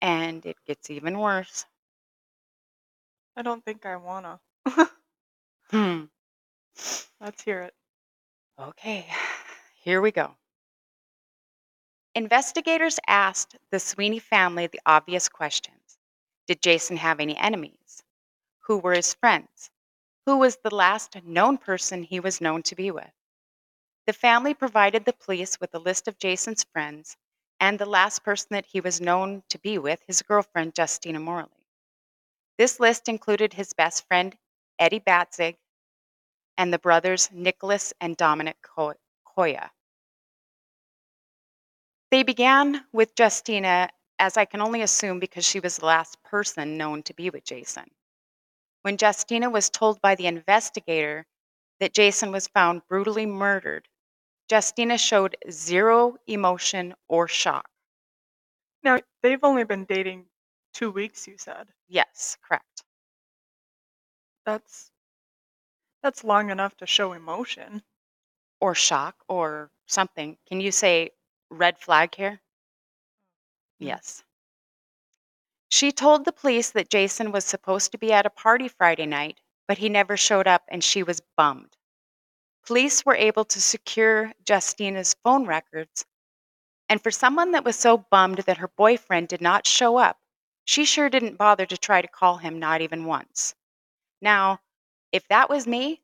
And 0.01 0.45
it 0.45 0.57
gets 0.65 0.89
even 0.89 1.19
worse. 1.19 1.65
I 3.35 3.41
don't 3.41 3.63
think 3.63 3.85
I 3.85 3.95
wanna. 3.95 4.39
Hmm. 5.71 6.05
Let's 7.21 7.43
hear 7.43 7.61
it. 7.61 7.73
Okay, 8.59 9.05
here 9.83 10.01
we 10.01 10.11
go. 10.11 10.35
Investigators 12.15 12.99
asked 13.07 13.55
the 13.71 13.79
Sweeney 13.79 14.19
family 14.19 14.67
the 14.67 14.81
obvious 14.85 15.29
questions 15.29 15.97
Did 16.47 16.61
Jason 16.61 16.97
have 16.97 17.19
any 17.19 17.37
enemies? 17.37 18.03
Who 18.61 18.77
were 18.79 18.93
his 18.93 19.13
friends? 19.13 19.71
Who 20.25 20.37
was 20.37 20.57
the 20.57 20.73
last 20.73 21.23
known 21.23 21.57
person 21.57 22.03
he 22.03 22.19
was 22.19 22.41
known 22.41 22.63
to 22.63 22.75
be 22.75 22.91
with? 22.91 23.13
The 24.05 24.13
family 24.13 24.53
provided 24.53 25.05
the 25.05 25.13
police 25.13 25.59
with 25.59 25.73
a 25.73 25.79
list 25.79 26.07
of 26.07 26.17
Jason's 26.17 26.63
friends 26.63 27.15
and 27.59 27.77
the 27.77 27.85
last 27.85 28.23
person 28.23 28.47
that 28.51 28.65
he 28.65 28.81
was 28.81 29.01
known 29.01 29.43
to 29.49 29.59
be 29.59 29.77
with, 29.77 30.01
his 30.07 30.21
girlfriend, 30.21 30.73
Justina 30.77 31.19
Morley. 31.19 31.49
This 32.57 32.79
list 32.79 33.09
included 33.09 33.53
his 33.53 33.73
best 33.73 34.07
friend, 34.07 34.37
Eddie 34.77 34.99
Batzig, 34.99 35.57
and 36.57 36.73
the 36.73 36.79
brothers 36.79 37.29
Nicholas 37.31 37.93
and 38.01 38.17
Dominic 38.17 38.57
Coia. 38.61 39.69
They 42.11 42.23
began 42.23 42.85
with 42.91 43.13
Justina, 43.17 43.89
as 44.17 44.35
I 44.35 44.45
can 44.45 44.61
only 44.61 44.81
assume 44.81 45.19
because 45.19 45.45
she 45.45 45.59
was 45.59 45.77
the 45.77 45.85
last 45.85 46.21
person 46.23 46.77
known 46.77 47.03
to 47.03 47.13
be 47.13 47.29
with 47.29 47.45
Jason. 47.45 47.85
When 48.81 48.97
Justina 48.99 49.49
was 49.49 49.69
told 49.69 50.01
by 50.01 50.15
the 50.15 50.27
investigator 50.27 51.25
that 51.79 51.93
Jason 51.93 52.31
was 52.31 52.47
found 52.47 52.81
brutally 52.87 53.25
murdered, 53.25 53.87
Justina 54.49 54.97
showed 54.97 55.37
zero 55.49 56.17
emotion 56.27 56.95
or 57.07 57.27
shock. 57.27 57.69
Now, 58.83 58.99
they've 59.21 59.43
only 59.43 59.63
been 59.63 59.85
dating 59.85 60.27
two 60.73 60.91
weeks, 60.91 61.27
you 61.27 61.37
said. 61.37 61.69
Yes, 61.87 62.37
correct. 62.41 62.83
That's 64.45 64.91
that's 66.03 66.23
long 66.25 66.49
enough 66.49 66.75
to 66.77 66.85
show 66.85 67.13
emotion. 67.13 67.83
Or 68.61 68.75
shock 68.75 69.23
or 69.27 69.71
something. 69.87 70.37
Can 70.47 70.61
you 70.61 70.71
say 70.71 71.11
red 71.49 71.79
flag 71.79 72.15
here? 72.15 72.41
Mm. 73.81 73.87
Yes. 73.87 74.23
She 75.69 75.91
told 75.91 76.25
the 76.25 76.31
police 76.33 76.69
that 76.71 76.89
Jason 76.89 77.31
was 77.31 77.45
supposed 77.45 77.91
to 77.93 77.97
be 77.97 78.13
at 78.13 78.25
a 78.25 78.29
party 78.29 78.67
Friday 78.67 79.07
night, 79.07 79.41
but 79.67 79.79
he 79.79 79.89
never 79.89 80.17
showed 80.17 80.47
up 80.47 80.63
and 80.67 80.83
she 80.83 81.01
was 81.01 81.21
bummed. 81.37 81.77
Police 82.69 83.03
were 83.03 83.15
able 83.15 83.45
to 83.45 83.59
secure 83.59 84.31
Justina's 84.47 85.15
phone 85.23 85.47
records, 85.47 86.05
and 86.87 87.01
for 87.01 87.09
someone 87.09 87.49
that 87.53 87.63
was 87.63 87.75
so 87.75 87.97
bummed 87.97 88.37
that 88.45 88.57
her 88.57 88.67
boyfriend 88.67 89.27
did 89.27 89.41
not 89.41 89.65
show 89.65 89.97
up, 89.97 90.19
she 90.65 90.85
sure 90.85 91.09
didn't 91.09 91.35
bother 91.39 91.65
to 91.65 91.75
try 91.75 91.99
to 91.99 92.07
call 92.07 92.37
him, 92.37 92.59
not 92.59 92.81
even 92.81 93.05
once. 93.05 93.55
Now, 94.21 94.61
if 95.11 95.27
that 95.29 95.49
was 95.49 95.65
me, 95.65 96.03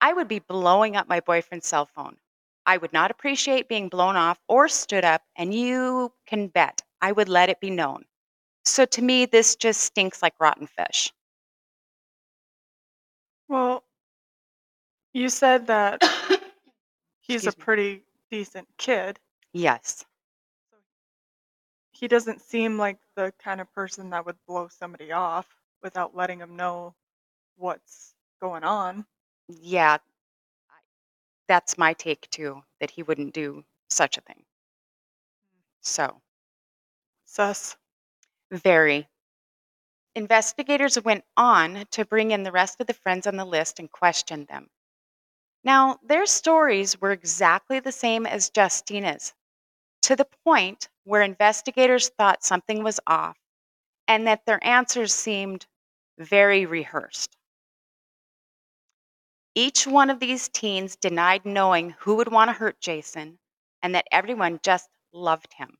I 0.00 0.12
would 0.12 0.28
be 0.28 0.38
blowing 0.38 0.94
up 0.94 1.08
my 1.08 1.18
boyfriend's 1.18 1.66
cell 1.66 1.86
phone. 1.86 2.18
I 2.64 2.76
would 2.76 2.92
not 2.92 3.10
appreciate 3.10 3.68
being 3.68 3.88
blown 3.88 4.14
off 4.14 4.38
or 4.46 4.68
stood 4.68 5.04
up, 5.04 5.22
and 5.34 5.52
you 5.52 6.12
can 6.26 6.46
bet 6.46 6.80
I 7.00 7.10
would 7.10 7.28
let 7.28 7.48
it 7.48 7.58
be 7.58 7.70
known. 7.70 8.04
So 8.64 8.84
to 8.84 9.02
me, 9.02 9.26
this 9.26 9.56
just 9.56 9.80
stinks 9.80 10.22
like 10.22 10.34
rotten 10.38 10.68
fish. 10.68 11.12
You 15.18 15.28
said 15.28 15.66
that 15.66 16.02
he's 17.20 17.46
a 17.46 17.52
Excuse 17.52 17.56
me. 17.58 17.64
pretty 17.64 18.04
decent 18.30 18.68
kid. 18.78 19.18
Yes. 19.52 20.04
He 21.92 22.08
doesn't 22.08 22.40
seem 22.40 22.78
like 22.78 22.98
the 23.16 23.32
kind 23.38 23.60
of 23.60 23.72
person 23.72 24.10
that 24.10 24.24
would 24.26 24.38
blow 24.46 24.68
somebody 24.68 25.12
off 25.12 25.48
without 25.82 26.14
letting 26.14 26.40
him 26.40 26.56
know 26.56 26.94
what's 27.56 28.14
going 28.40 28.64
on. 28.64 29.06
Yeah. 29.48 29.98
That's 31.48 31.76
my 31.78 31.94
take 31.94 32.30
too, 32.30 32.62
that 32.80 32.90
he 32.90 33.02
wouldn't 33.02 33.34
do 33.34 33.64
such 33.90 34.18
a 34.18 34.20
thing. 34.20 34.44
So, 35.80 36.22
Sus. 37.26 37.76
very. 38.52 39.08
Investigators 40.14 41.02
went 41.02 41.24
on 41.36 41.86
to 41.92 42.04
bring 42.04 42.32
in 42.32 42.42
the 42.42 42.52
rest 42.52 42.80
of 42.80 42.86
the 42.86 42.94
friends 42.94 43.26
on 43.26 43.36
the 43.36 43.44
list 43.44 43.78
and 43.78 43.90
question 43.90 44.44
them. 44.46 44.68
Now, 45.64 45.98
their 46.02 46.26
stories 46.26 47.00
were 47.00 47.12
exactly 47.12 47.80
the 47.80 47.92
same 47.92 48.26
as 48.26 48.50
Justina's, 48.50 49.34
to 50.02 50.16
the 50.16 50.28
point 50.44 50.88
where 51.04 51.22
investigators 51.22 52.10
thought 52.10 52.44
something 52.44 52.82
was 52.82 53.00
off 53.06 53.38
and 54.08 54.26
that 54.26 54.46
their 54.46 54.62
answers 54.64 55.14
seemed 55.14 55.66
very 56.18 56.66
rehearsed. 56.66 57.36
Each 59.54 59.86
one 59.86 60.10
of 60.10 60.20
these 60.20 60.48
teens 60.48 60.96
denied 60.96 61.44
knowing 61.44 61.90
who 61.98 62.14
would 62.16 62.32
want 62.32 62.48
to 62.48 62.52
hurt 62.54 62.80
Jason 62.80 63.38
and 63.82 63.94
that 63.94 64.06
everyone 64.10 64.60
just 64.62 64.88
loved 65.12 65.52
him. 65.54 65.78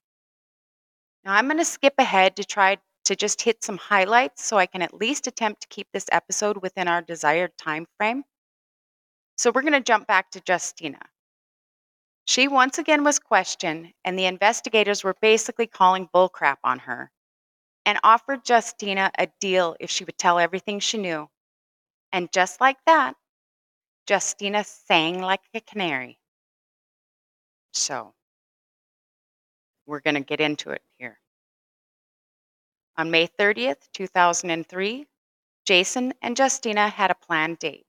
Now, 1.25 1.35
I'm 1.35 1.47
going 1.47 1.59
to 1.59 1.65
skip 1.65 1.95
ahead 1.99 2.37
to 2.37 2.45
try 2.45 2.79
to 3.05 3.17
just 3.17 3.43
hit 3.43 3.63
some 3.63 3.79
highlights 3.79 4.45
so 4.45 4.59
I 4.59 4.67
can 4.67 4.83
at 4.83 4.93
least 4.93 5.27
attempt 5.27 5.63
to 5.63 5.69
keep 5.69 5.89
this 5.93 6.07
episode 6.13 6.59
within 6.59 6.89
our 6.89 7.03
desired 7.03 7.57
time 7.57 7.87
frame. 7.97 8.25
So, 9.39 9.53
we're 9.55 9.63
going 9.63 9.73
to 9.73 9.81
jump 9.81 10.09
back 10.09 10.33
to 10.33 10.43
Justina. 10.47 10.99
She 12.27 12.49
once 12.49 12.77
again 12.77 13.05
was 13.05 13.19
questioned, 13.21 13.93
and 14.05 14.19
the 14.19 14.27
investigators 14.27 15.05
were 15.05 15.15
basically 15.23 15.67
calling 15.69 16.09
bullcrap 16.13 16.57
on 16.65 16.81
her 16.81 17.11
and 17.87 17.99
offered 18.05 18.47
Justina 18.47 19.11
a 19.19 19.29
deal 19.41 19.77
if 19.81 19.91
she 19.91 20.05
would 20.05 20.19
tell 20.19 20.39
everything 20.39 20.81
she 20.81 20.99
knew. 20.99 21.29
And 22.13 22.31
just 22.33 22.61
like 22.61 22.77
that, 22.87 23.15
Justina 24.09 24.65
sang 24.65 25.23
like 25.23 25.41
a 25.55 25.61
canary. 25.61 26.19
So, 27.73 28.15
we're 29.87 30.01
going 30.01 30.17
to 30.17 30.21
get 30.21 30.41
into 30.41 30.71
it 30.71 30.83
here. 30.99 31.19
On 32.99 33.11
May 33.11 33.29
30th, 33.29 33.89
2003, 33.95 35.07
Jason 35.65 36.13
and 36.23 36.39
Justina 36.39 36.89
had 36.89 37.11
a 37.11 37.15
planned 37.15 37.59
date. 37.59 37.88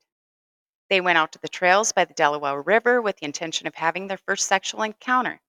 They 0.90 1.02
went 1.02 1.18
out 1.18 1.32
to 1.34 1.40
the 1.40 1.48
trails 1.48 1.92
by 1.92 2.06
the 2.06 2.14
Delaware 2.14 2.62
River 2.62 3.02
with 3.02 3.18
the 3.18 3.26
intention 3.26 3.68
of 3.68 3.76
having 3.76 4.08
their 4.08 4.18
first 4.18 4.48
sexual 4.48 4.82
encounter. 4.82 5.40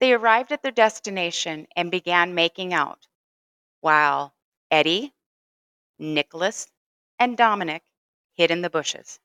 They 0.00 0.12
arrived 0.12 0.52
at 0.52 0.62
their 0.62 0.72
destination 0.72 1.66
and 1.76 1.90
began 1.90 2.34
making 2.34 2.72
out, 2.72 3.06
while 3.80 4.34
Eddie, 4.70 5.14
Nicholas, 5.98 6.68
and 7.18 7.36
Dominic 7.36 7.82
hid 8.34 8.50
in 8.50 8.62
the 8.62 8.70
bushes. 8.70 9.20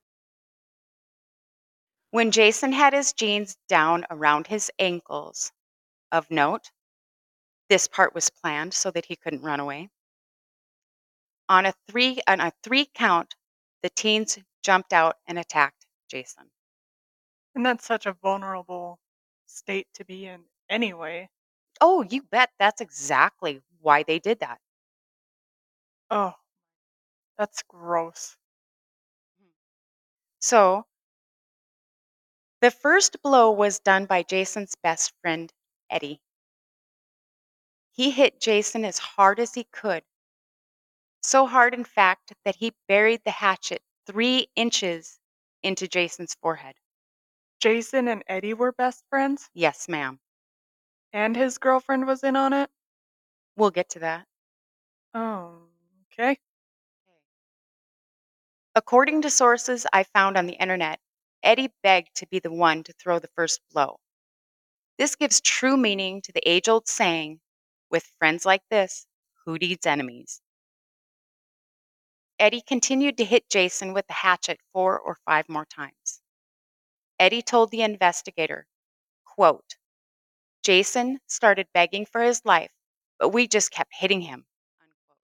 When 2.12 2.32
Jason 2.32 2.72
had 2.74 2.94
his 2.94 3.13
jeans 3.13 3.58
down 3.68 4.06
around 4.10 4.48
his 4.48 4.72
ankles, 4.80 5.51
of 6.12 6.32
note, 6.32 6.72
this 7.70 7.88
part 7.88 8.16
was 8.16 8.30
planned 8.30 8.74
so 8.74 8.92
that 8.92 9.06
he 9.06 9.16
couldn't 9.16 9.42
run 9.42 9.60
away. 9.60 9.89
On 11.50 11.66
a 11.66 11.74
three 11.88 12.20
on 12.27 12.39
a 12.39 12.54
three 12.63 12.86
count, 12.86 13.36
the 13.84 13.89
teens 13.89 14.39
jumped 14.67 14.91
out 14.91 15.17
and 15.25 15.39
attacked 15.39 15.88
Jason. 16.09 16.51
And 17.55 17.65
that's 17.65 17.83
such 17.86 18.05
a 18.05 18.13
vulnerable 18.13 19.01
state 19.47 19.93
to 19.95 20.05
be 20.05 20.25
in 20.27 20.45
anyway. 20.69 21.29
Oh, 21.81 22.03
you 22.03 22.21
bet 22.24 22.51
that's 22.57 22.79
exactly 22.79 23.62
why 23.81 24.03
they 24.03 24.19
did 24.19 24.39
that. 24.39 24.62
Oh, 26.12 26.36
that's 27.38 27.63
gross. 27.63 28.38
Mm. 29.41 29.47
So, 30.39 30.86
the 32.62 32.69
first 32.69 33.19
blow 33.24 33.50
was 33.50 33.79
done 33.79 34.05
by 34.05 34.21
Jason's 34.21 34.75
best 34.75 35.12
friend, 35.21 35.51
Eddie. 35.89 36.21
He 37.91 38.12
hit 38.12 38.39
Jason 38.39 38.86
as 38.86 38.97
hard 38.97 39.41
as 39.41 39.55
he 39.55 39.65
could. 39.65 40.05
So 41.21 41.45
hard, 41.45 41.75
in 41.75 41.83
fact, 41.83 42.33
that 42.43 42.55
he 42.55 42.74
buried 42.88 43.24
the 43.24 43.29
hatchet 43.29 43.83
three 44.08 44.48
inches 44.56 45.20
into 45.64 45.88
Jason's 45.88 46.34
forehead. 46.36 46.76
Jason 47.60 48.08
and 48.08 48.24
Eddie 48.28 48.56
were 48.56 48.72
best 48.72 49.04
friends, 49.10 49.50
Yes, 49.54 49.88
ma'am. 49.88 50.20
and 51.14 51.36
his 51.36 51.58
girlfriend 51.58 52.08
was 52.08 52.24
in 52.24 52.36
on 52.36 52.54
it. 52.54 52.72
We'll 53.58 53.72
get 53.72 53.90
to 53.90 54.00
that. 54.00 54.28
Oh, 55.13 55.67
okay. 56.13 56.39
According 58.76 59.24
to 59.24 59.30
sources 59.30 59.86
I 59.91 60.04
found 60.04 60.38
on 60.38 60.46
the 60.46 60.54
internet, 60.54 61.02
Eddie 61.43 61.74
begged 61.84 62.15
to 62.15 62.28
be 62.28 62.39
the 62.39 62.52
one 62.52 62.84
to 62.84 62.93
throw 62.93 63.20
the 63.20 63.28
first 63.36 63.60
blow. 63.72 64.00
This 64.98 65.15
gives 65.15 65.41
true 65.41 65.78
meaning 65.78 66.22
to 66.24 66.32
the 66.32 66.48
age 66.48 66.67
old 66.70 66.88
saying, 66.88 67.41
with 67.89 68.06
friends 68.20 68.46
like 68.46 68.63
this, 68.70 69.08
who 69.46 69.58
needs 69.58 69.86
enemies? 69.86 70.41
Eddie 72.39 72.62
continued 72.62 73.17
to 73.17 73.26
hit 73.26 73.50
Jason 73.50 73.93
with 73.93 74.06
the 74.08 74.13
hatchet 74.13 74.60
four 74.71 75.00
or 75.00 75.17
five 75.26 75.50
more 75.50 75.65
times. 75.65 76.21
Eddie 77.19 77.41
told 77.41 77.71
the 77.71 77.82
investigator, 77.82 78.67
quote, 79.26 79.76
Jason 80.63 81.19
started 81.28 81.67
begging 81.73 82.06
for 82.06 82.21
his 82.21 82.45
life, 82.45 82.71
but 83.17 83.30
we 83.30 83.47
just 83.47 83.71
kept 83.71 83.93
hitting 83.95 84.21
him. 84.21 84.45
Unquote. 84.82 85.17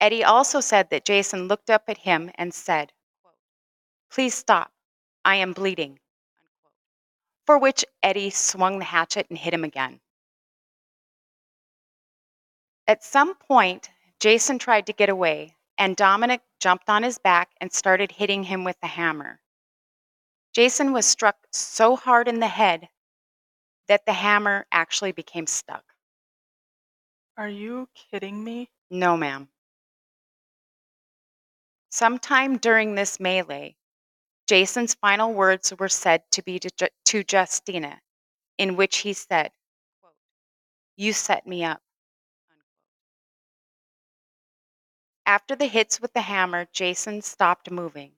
Eddie 0.00 0.24
also 0.24 0.60
said 0.60 0.90
that 0.90 1.04
Jason 1.04 1.48
looked 1.48 1.70
up 1.70 1.84
at 1.88 1.98
him 1.98 2.30
and 2.36 2.54
said, 2.54 2.92
Please 4.10 4.34
stop. 4.34 4.72
I 5.24 5.36
am 5.36 5.52
bleeding. 5.52 5.98
Unquote. 6.38 6.72
For 7.46 7.58
which 7.58 7.84
Eddie 8.02 8.30
swung 8.30 8.78
the 8.78 8.84
hatchet 8.84 9.26
and 9.28 9.38
hit 9.38 9.54
him 9.54 9.64
again. 9.64 10.00
At 12.86 13.02
some 13.02 13.34
point, 13.34 13.90
Jason 14.20 14.58
tried 14.58 14.86
to 14.86 14.92
get 14.92 15.08
away, 15.08 15.56
and 15.76 15.96
Dominic 15.96 16.42
jumped 16.60 16.88
on 16.88 17.02
his 17.02 17.18
back 17.18 17.50
and 17.60 17.72
started 17.72 18.12
hitting 18.12 18.44
him 18.44 18.64
with 18.64 18.78
the 18.80 18.88
hammer. 18.88 19.40
Jason 20.52 20.92
was 20.92 21.06
struck 21.06 21.36
so 21.52 21.94
hard 21.94 22.26
in 22.26 22.40
the 22.40 22.48
head 22.48 22.88
that 23.86 24.04
the 24.06 24.12
hammer 24.12 24.66
actually 24.72 25.12
became 25.12 25.46
stuck. 25.46 25.84
Are 27.36 27.48
you 27.48 27.88
kidding 27.94 28.42
me? 28.42 28.70
No, 28.90 29.16
ma'am. 29.16 29.48
Sometime 31.90 32.58
during 32.58 32.94
this 32.94 33.20
melee, 33.20 33.76
Jason's 34.48 34.94
final 34.94 35.32
words 35.32 35.72
were 35.78 35.88
said 35.88 36.22
to 36.32 36.42
be 36.42 36.58
to, 36.58 36.70
Ju- 36.76 36.88
to 37.06 37.24
Justina, 37.30 38.00
in 38.58 38.76
which 38.76 38.98
he 38.98 39.12
said, 39.12 39.52
quote, 40.00 40.14
You 40.96 41.12
set 41.12 41.46
me 41.46 41.64
up. 41.64 41.80
After 45.28 45.54
the 45.54 45.66
hits 45.66 46.00
with 46.00 46.14
the 46.14 46.22
hammer, 46.22 46.66
Jason 46.72 47.20
stopped 47.20 47.70
moving, 47.70 48.16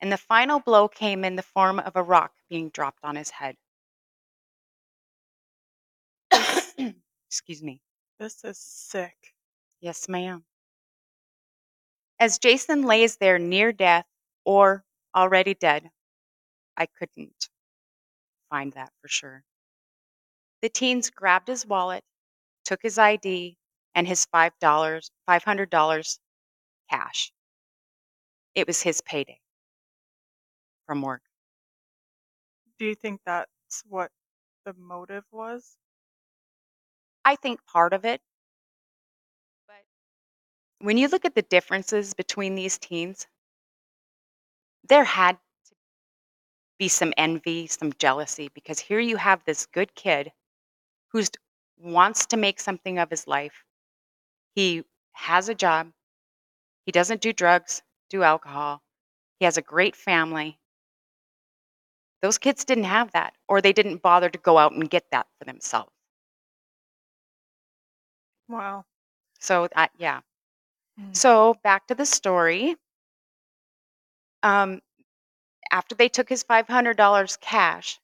and 0.00 0.10
the 0.10 0.16
final 0.16 0.58
blow 0.58 0.88
came 0.88 1.24
in 1.24 1.36
the 1.36 1.42
form 1.42 1.78
of 1.78 1.94
a 1.94 2.02
rock 2.02 2.34
being 2.48 2.68
dropped 2.70 3.04
on 3.04 3.14
his 3.14 3.30
head. 3.30 3.56
Excuse 7.28 7.62
me. 7.62 7.80
This 8.18 8.42
is 8.42 8.58
sick. 8.58 9.36
Yes, 9.80 10.08
ma'am. 10.08 10.44
As 12.18 12.40
Jason 12.40 12.82
lays 12.82 13.18
there 13.18 13.38
near 13.38 13.72
death 13.72 14.06
or 14.44 14.84
already 15.14 15.54
dead, 15.54 15.92
I 16.76 16.86
couldn't 16.86 17.50
find 18.50 18.72
that 18.72 18.92
for 19.00 19.06
sure. 19.06 19.44
The 20.60 20.70
teens 20.70 21.08
grabbed 21.08 21.46
his 21.46 21.64
wallet, 21.64 22.02
took 22.64 22.82
his 22.82 22.98
ID, 22.98 23.56
and 23.94 24.08
his 24.08 24.26
$5, 24.26 25.10
$500 25.28 26.18
cash. 26.92 27.32
It 28.54 28.66
was 28.66 28.80
his 28.82 29.02
payday 29.02 29.40
from 30.86 31.02
work. 31.02 31.22
Do 32.78 32.84
you 32.84 32.94
think 32.94 33.22
that's 33.24 33.82
what 33.88 34.10
the 34.64 34.74
motive 34.74 35.24
was? 35.30 35.78
I 37.24 37.34
think 37.36 37.64
part 37.66 37.92
of 37.92 38.04
it. 38.04 38.22
But 39.66 39.84
when 40.80 40.98
you 40.98 41.08
look 41.08 41.24
at 41.24 41.34
the 41.34 41.42
differences 41.42 42.14
between 42.14 42.54
these 42.54 42.78
teens, 42.78 43.26
there 44.84 45.04
had 45.04 45.38
to 45.66 45.74
be 46.78 46.88
some 46.88 47.14
envy, 47.16 47.66
some 47.66 47.92
jealousy, 47.94 48.50
because 48.54 48.78
here 48.78 49.00
you 49.00 49.16
have 49.16 49.44
this 49.44 49.66
good 49.66 49.94
kid 49.94 50.32
who 51.08 51.22
wants 51.78 52.26
to 52.26 52.36
make 52.36 52.60
something 52.60 52.98
of 52.98 53.10
his 53.10 53.26
life. 53.26 53.64
He 54.54 54.84
has 55.12 55.48
a 55.48 55.54
job. 55.54 55.92
He 56.86 56.92
doesn't 56.92 57.20
do 57.20 57.32
drugs, 57.32 57.82
do 58.10 58.22
alcohol. 58.22 58.82
He 59.38 59.44
has 59.44 59.56
a 59.58 59.62
great 59.62 59.96
family. 59.96 60.58
Those 62.22 62.38
kids 62.38 62.64
didn't 62.64 62.84
have 62.84 63.12
that, 63.12 63.34
or 63.48 63.60
they 63.60 63.72
didn't 63.72 64.02
bother 64.02 64.30
to 64.30 64.38
go 64.38 64.58
out 64.58 64.72
and 64.72 64.88
get 64.88 65.10
that 65.10 65.26
for 65.38 65.44
themselves. 65.44 65.92
Wow. 68.48 68.84
So, 69.40 69.68
uh, 69.74 69.88
yeah. 69.98 70.20
Mm. 71.00 71.16
So 71.16 71.56
back 71.64 71.86
to 71.88 71.94
the 71.94 72.06
story. 72.06 72.76
Um, 74.42 74.80
after 75.70 75.94
they 75.94 76.08
took 76.08 76.28
his 76.28 76.44
$500 76.44 77.40
cash, 77.40 78.00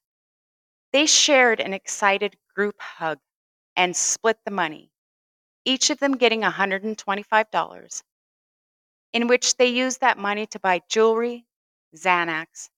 they 0.93 1.05
shared 1.05 1.59
an 1.59 1.73
excited 1.73 2.35
group 2.55 2.79
hug 2.81 3.19
and 3.75 3.95
split 3.95 4.39
the 4.45 4.51
money, 4.51 4.91
each 5.65 5.89
of 5.89 5.99
them 5.99 6.17
getting 6.17 6.41
$125, 6.41 8.03
in 9.13 9.27
which 9.27 9.55
they 9.57 9.67
used 9.67 9.99
that 10.01 10.17
money 10.17 10.45
to 10.47 10.59
buy 10.59 10.81
jewelry, 10.89 11.45
Xanax, 11.95 12.69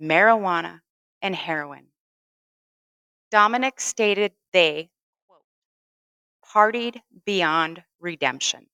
marijuana, 0.00 0.80
and 1.22 1.34
heroin. 1.34 1.88
Dominic 3.30 3.80
stated 3.80 4.34
they 4.52 4.90
quote, 5.26 5.44
partied 6.44 7.02
beyond 7.24 7.84
redemption. 8.00 8.68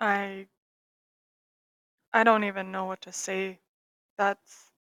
I 0.00 0.48
I 2.12 2.22
don't 2.24 2.44
even 2.44 2.70
know 2.72 2.84
what 2.86 3.02
to 3.02 3.12
say. 3.12 3.60
That's 4.16 4.72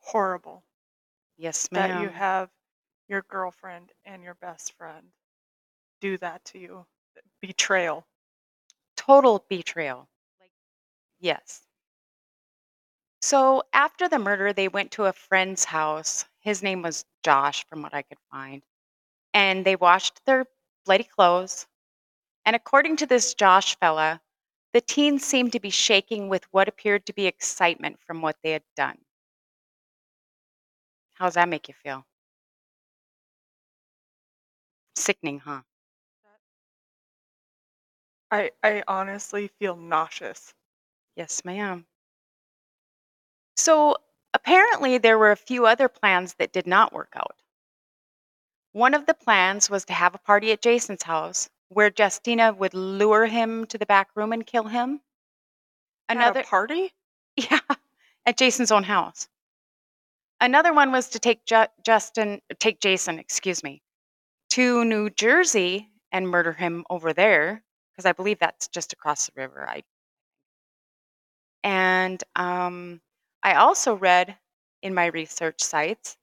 horrible 0.00 0.64
Yes, 1.36 1.70
ma'am. 1.72 1.90
that 1.90 2.00
you 2.02 2.08
have 2.10 2.50
your 3.08 3.22
girlfriend 3.22 3.92
and 4.04 4.22
your 4.22 4.34
best 4.34 4.72
friend 4.72 5.12
do 6.00 6.18
that 6.18 6.44
to 6.46 6.58
you. 6.58 6.86
Betrayal. 7.40 8.06
Total 8.96 9.44
betrayal. 9.48 10.08
Like, 10.40 10.52
yes. 11.20 11.62
So 13.22 13.62
after 13.72 14.08
the 14.08 14.18
murder, 14.18 14.52
they 14.52 14.68
went 14.68 14.90
to 14.92 15.06
a 15.06 15.12
friend's 15.12 15.64
house. 15.64 16.26
His 16.40 16.62
name 16.62 16.82
was 16.82 17.04
Josh, 17.22 17.66
from 17.66 17.82
what 17.82 17.94
I 17.94 18.02
could 18.02 18.18
find. 18.30 18.62
And 19.34 19.64
they 19.64 19.76
washed 19.76 20.24
their 20.26 20.46
bloody 20.86 21.04
clothes. 21.04 21.66
And 22.46 22.56
according 22.56 22.96
to 22.98 23.06
this 23.06 23.34
Josh 23.34 23.76
fella, 23.78 24.20
the 24.72 24.80
teens 24.80 25.24
seemed 25.24 25.52
to 25.52 25.60
be 25.60 25.70
shaking 25.70 26.28
with 26.28 26.44
what 26.52 26.68
appeared 26.68 27.06
to 27.06 27.12
be 27.12 27.26
excitement 27.26 28.00
from 28.00 28.22
what 28.22 28.36
they 28.42 28.52
had 28.52 28.64
done. 28.76 28.98
How's 31.14 31.34
that 31.34 31.48
make 31.48 31.68
you 31.68 31.74
feel? 31.74 32.04
Sickening, 34.94 35.40
huh? 35.40 35.62
I 38.32 38.50
I 38.64 38.82
honestly 38.88 39.46
feel 39.46 39.76
nauseous. 39.76 40.52
Yes, 41.16 41.44
ma'am. 41.44 41.86
So 43.56 43.96
apparently, 44.34 44.98
there 44.98 45.16
were 45.16 45.30
a 45.30 45.36
few 45.36 45.64
other 45.66 45.88
plans 45.88 46.34
that 46.34 46.52
did 46.52 46.66
not 46.66 46.92
work 46.92 47.12
out. 47.14 47.42
One 48.72 48.94
of 48.94 49.06
the 49.06 49.14
plans 49.14 49.70
was 49.70 49.84
to 49.84 49.92
have 49.92 50.16
a 50.16 50.18
party 50.18 50.50
at 50.50 50.60
Jason's 50.62 51.04
house 51.04 51.48
where 51.68 51.92
Justina 51.96 52.52
would 52.52 52.74
lure 52.74 53.26
him 53.26 53.66
to 53.66 53.78
the 53.78 53.86
back 53.86 54.10
room 54.16 54.32
and 54.32 54.44
kill 54.44 54.64
him. 54.64 55.02
At 56.14 56.28
a 56.28 56.34
Another, 56.34 56.42
party? 56.42 56.94
yeah, 57.36 57.60
at 58.26 58.36
Jason's 58.36 58.70
own 58.72 58.84
house. 58.84 59.28
Another 60.40 60.72
one 60.72 60.92
was 60.92 61.08
to 61.10 61.18
take 61.18 61.44
Ju- 61.44 61.68
Justin, 61.84 62.42
take 62.58 62.80
Jason, 62.80 63.18
excuse 63.18 63.62
me, 63.62 63.82
to 64.50 64.84
New 64.84 65.10
Jersey 65.10 65.90
and 66.12 66.28
murder 66.28 66.52
him 66.52 66.84
over 66.90 67.12
there 67.12 67.64
because 68.00 68.08
I 68.08 68.12
believe 68.12 68.38
that's 68.38 68.68
just 68.68 68.92
across 68.94 69.26
the 69.26 69.32
river. 69.36 69.68
I 69.68 69.82
and 71.64 72.22
um, 72.36 73.00
I 73.42 73.54
also 73.54 73.94
read 73.94 74.36
in 74.82 74.94
my 74.94 75.06
research 75.06 75.62
sites 75.62 76.16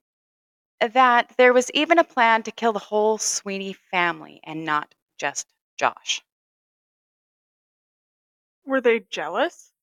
that 0.82 1.34
there 1.38 1.54
was 1.54 1.72
even 1.74 2.00
a 2.00 2.04
plan 2.04 2.44
to 2.44 2.52
kill 2.52 2.74
the 2.74 2.80
whole 2.80 3.18
Sweeney 3.20 3.74
family 3.74 4.40
and 4.44 4.66
not 4.66 4.96
just 5.20 5.48
Josh. 5.78 6.24
Were 8.66 8.82
they 8.82 9.00
jealous 9.00 9.74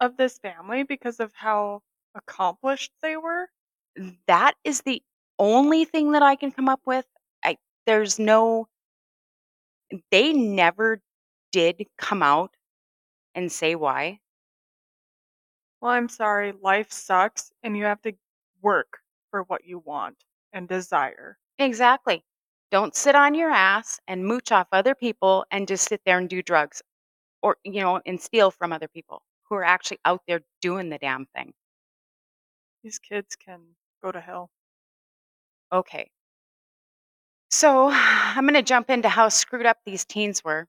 of 0.00 0.16
this 0.16 0.38
family 0.38 0.84
because 0.84 1.20
of 1.20 1.34
how 1.34 1.82
accomplished 2.14 2.92
they 3.02 3.16
were? 3.16 3.50
That 4.26 4.56
is 4.64 4.82
the 4.82 5.02
only 5.38 5.84
thing 5.84 6.12
that 6.12 6.22
I 6.22 6.36
can 6.36 6.52
come 6.52 6.68
up 6.68 6.82
with. 6.86 7.06
I 7.44 7.58
there's 7.86 8.18
no 8.18 8.68
they 10.10 10.32
never 10.32 11.00
did 11.52 11.86
come 11.98 12.22
out 12.22 12.56
and 13.34 13.52
say 13.52 13.74
why. 13.74 14.20
Well, 15.80 15.92
I'm 15.92 16.08
sorry, 16.08 16.52
life 16.52 16.90
sucks 16.90 17.52
and 17.62 17.76
you 17.76 17.84
have 17.84 18.00
to 18.02 18.16
work 18.62 19.00
for 19.30 19.42
what 19.42 19.64
you 19.64 19.78
want 19.78 20.24
and 20.54 20.66
desire. 20.66 21.38
Exactly. 21.58 22.24
Don't 22.70 22.94
sit 22.94 23.14
on 23.14 23.34
your 23.34 23.50
ass 23.50 24.00
and 24.06 24.24
mooch 24.24 24.52
off 24.52 24.68
other 24.72 24.94
people 24.94 25.44
and 25.50 25.68
just 25.68 25.88
sit 25.88 26.02
there 26.06 26.18
and 26.18 26.30
do 26.30 26.42
drugs 26.42 26.82
or 27.42 27.58
you 27.64 27.80
know 27.80 28.00
and 28.06 28.20
steal 28.20 28.50
from 28.50 28.72
other 28.72 28.88
people 28.88 29.22
who 29.44 29.56
are 29.56 29.64
actually 29.64 30.00
out 30.04 30.22
there 30.26 30.42
doing 30.62 30.90
the 30.90 30.98
damn 30.98 31.26
thing. 31.26 31.54
These 32.82 32.98
kids 32.98 33.36
can 33.36 33.76
go 34.02 34.12
to 34.12 34.20
hell. 34.20 34.50
Okay. 35.72 36.10
So, 37.50 37.90
I'm 37.92 38.44
going 38.44 38.54
to 38.54 38.62
jump 38.62 38.88
into 38.88 39.08
how 39.10 39.28
screwed 39.28 39.66
up 39.66 39.78
these 39.84 40.04
teens 40.06 40.42
were. 40.42 40.66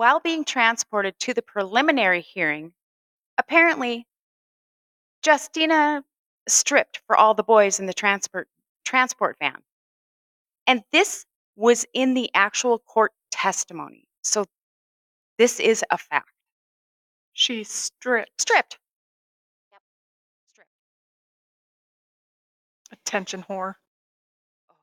While 0.00 0.20
being 0.20 0.46
transported 0.46 1.18
to 1.18 1.34
the 1.34 1.42
preliminary 1.42 2.22
hearing, 2.22 2.72
apparently 3.36 4.06
Justina 5.22 6.02
stripped 6.48 7.02
for 7.06 7.18
all 7.18 7.34
the 7.34 7.42
boys 7.42 7.78
in 7.78 7.84
the 7.84 7.92
transport 7.92 8.48
transport 8.82 9.36
van. 9.38 9.60
And 10.66 10.82
this 10.90 11.26
was 11.54 11.84
in 11.92 12.14
the 12.14 12.30
actual 12.32 12.78
court 12.78 13.12
testimony. 13.30 14.08
So 14.22 14.46
this 15.36 15.60
is 15.60 15.84
a 15.90 15.98
fact. 15.98 16.32
She 17.34 17.62
stripped. 17.62 18.40
Stripped. 18.40 18.78
Yep. 19.70 19.82
Stripped. 20.50 20.70
Attention 22.90 23.44
whore. 23.46 23.74
Oh. 24.70 24.74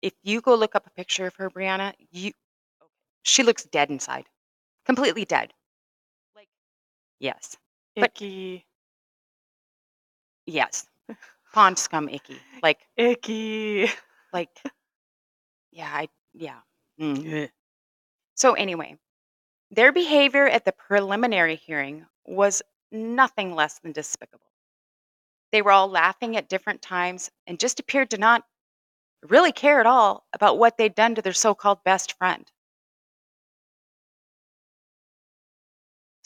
If 0.00 0.14
you 0.22 0.40
go 0.40 0.54
look 0.54 0.74
up 0.74 0.86
a 0.86 0.90
picture 0.92 1.26
of 1.26 1.36
her, 1.36 1.50
Brianna, 1.50 1.92
you 2.10 2.32
she 3.22 3.42
looks 3.42 3.64
dead 3.64 3.90
inside. 3.90 4.24
Completely 4.86 5.24
dead. 5.24 5.52
Like 6.34 6.48
yes. 7.18 7.56
But- 7.94 8.04
Icky. 8.04 8.64
Yes. 10.46 10.86
Pond 11.52 11.78
scum 11.78 12.08
icky. 12.08 12.38
Like 12.62 12.78
Icky. 12.96 13.90
like 14.32 14.50
yeah, 15.72 15.90
I 15.92 16.08
yeah. 16.34 16.60
Mm. 17.00 17.50
So 18.34 18.54
anyway, 18.54 18.96
their 19.70 19.92
behavior 19.92 20.46
at 20.46 20.64
the 20.64 20.72
preliminary 20.72 21.56
hearing 21.56 22.06
was 22.26 22.62
nothing 22.92 23.54
less 23.54 23.78
than 23.80 23.92
despicable. 23.92 24.46
They 25.52 25.62
were 25.62 25.72
all 25.72 25.88
laughing 25.88 26.36
at 26.36 26.48
different 26.48 26.82
times 26.82 27.30
and 27.46 27.58
just 27.58 27.80
appeared 27.80 28.10
to 28.10 28.18
not 28.18 28.44
really 29.22 29.52
care 29.52 29.80
at 29.80 29.86
all 29.86 30.26
about 30.32 30.58
what 30.58 30.76
they'd 30.76 30.94
done 30.94 31.14
to 31.14 31.22
their 31.22 31.32
so-called 31.32 31.82
best 31.84 32.12
friend. 32.18 32.50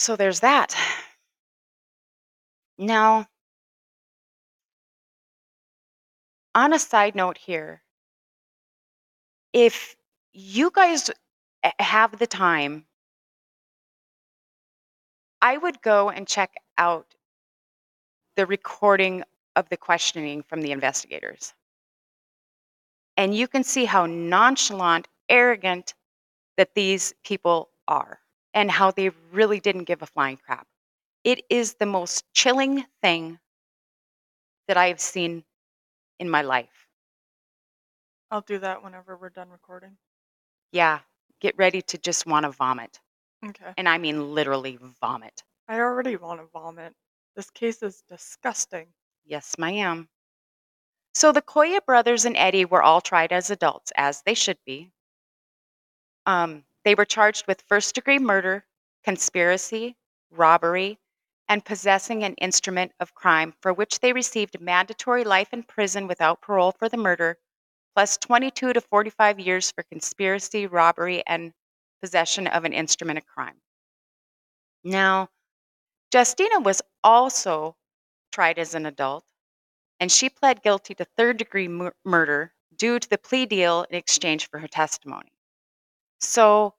So 0.00 0.16
there's 0.16 0.40
that. 0.40 0.74
Now, 2.78 3.26
on 6.54 6.72
a 6.72 6.78
side 6.78 7.14
note 7.14 7.36
here, 7.36 7.82
if 9.52 9.94
you 10.32 10.70
guys 10.70 11.10
have 11.78 12.18
the 12.18 12.26
time, 12.26 12.86
I 15.42 15.58
would 15.58 15.82
go 15.82 16.08
and 16.08 16.26
check 16.26 16.54
out 16.78 17.14
the 18.36 18.46
recording 18.46 19.22
of 19.54 19.68
the 19.68 19.76
questioning 19.76 20.42
from 20.42 20.62
the 20.62 20.72
investigators. 20.72 21.52
And 23.18 23.34
you 23.34 23.46
can 23.46 23.64
see 23.64 23.84
how 23.84 24.06
nonchalant, 24.06 25.08
arrogant 25.28 25.92
that 26.56 26.74
these 26.74 27.12
people 27.22 27.68
are 27.86 28.18
and 28.54 28.70
how 28.70 28.90
they 28.90 29.10
really 29.32 29.60
didn't 29.60 29.84
give 29.84 30.02
a 30.02 30.06
flying 30.06 30.36
crap. 30.36 30.66
It 31.24 31.44
is 31.50 31.74
the 31.74 31.86
most 31.86 32.24
chilling 32.32 32.84
thing 33.02 33.38
that 34.68 34.76
I 34.76 34.88
have 34.88 35.00
seen 35.00 35.44
in 36.18 36.30
my 36.30 36.42
life. 36.42 36.88
I'll 38.30 38.40
do 38.42 38.58
that 38.58 38.82
whenever 38.82 39.16
we're 39.16 39.30
done 39.30 39.50
recording. 39.50 39.96
Yeah, 40.72 41.00
get 41.40 41.56
ready 41.58 41.82
to 41.82 41.98
just 41.98 42.26
want 42.26 42.44
to 42.44 42.50
vomit. 42.50 43.00
Okay. 43.44 43.72
And 43.76 43.88
I 43.88 43.98
mean 43.98 44.34
literally 44.34 44.78
vomit. 45.00 45.42
I 45.68 45.78
already 45.80 46.16
want 46.16 46.40
to 46.40 46.46
vomit. 46.52 46.94
This 47.34 47.50
case 47.50 47.82
is 47.82 48.02
disgusting. 48.08 48.88
Yes, 49.24 49.56
ma'am. 49.58 50.08
So 51.14 51.32
the 51.32 51.42
Coia 51.42 51.84
brothers 51.84 52.24
and 52.24 52.36
Eddie 52.36 52.64
were 52.64 52.82
all 52.82 53.00
tried 53.00 53.32
as 53.32 53.50
adults, 53.50 53.92
as 53.96 54.22
they 54.22 54.34
should 54.34 54.58
be. 54.64 54.92
Um, 56.26 56.64
they 56.84 56.94
were 56.94 57.04
charged 57.04 57.46
with 57.46 57.64
first 57.68 57.94
degree 57.94 58.18
murder, 58.18 58.64
conspiracy, 59.04 59.96
robbery, 60.30 60.98
and 61.48 61.64
possessing 61.64 62.22
an 62.22 62.34
instrument 62.34 62.92
of 63.00 63.14
crime 63.14 63.52
for 63.60 63.72
which 63.72 63.98
they 64.00 64.12
received 64.12 64.60
mandatory 64.60 65.24
life 65.24 65.52
in 65.52 65.62
prison 65.62 66.06
without 66.06 66.40
parole 66.40 66.72
for 66.72 66.88
the 66.88 66.96
murder, 66.96 67.38
plus 67.94 68.16
22 68.18 68.72
to 68.72 68.80
45 68.80 69.40
years 69.40 69.70
for 69.72 69.82
conspiracy, 69.82 70.66
robbery, 70.66 71.26
and 71.26 71.52
possession 72.00 72.46
of 72.46 72.64
an 72.64 72.72
instrument 72.72 73.18
of 73.18 73.26
crime. 73.26 73.60
Now, 74.84 75.28
Justina 76.12 76.60
was 76.60 76.80
also 77.04 77.76
tried 78.32 78.58
as 78.58 78.74
an 78.74 78.86
adult, 78.86 79.24
and 79.98 80.10
she 80.10 80.30
pled 80.30 80.62
guilty 80.62 80.94
to 80.94 81.04
third 81.04 81.36
degree 81.36 81.68
mur- 81.68 81.94
murder 82.04 82.54
due 82.76 82.98
to 82.98 83.08
the 83.08 83.18
plea 83.18 83.46
deal 83.46 83.84
in 83.90 83.96
exchange 83.96 84.48
for 84.48 84.58
her 84.60 84.68
testimony. 84.68 85.32
So 86.20 86.74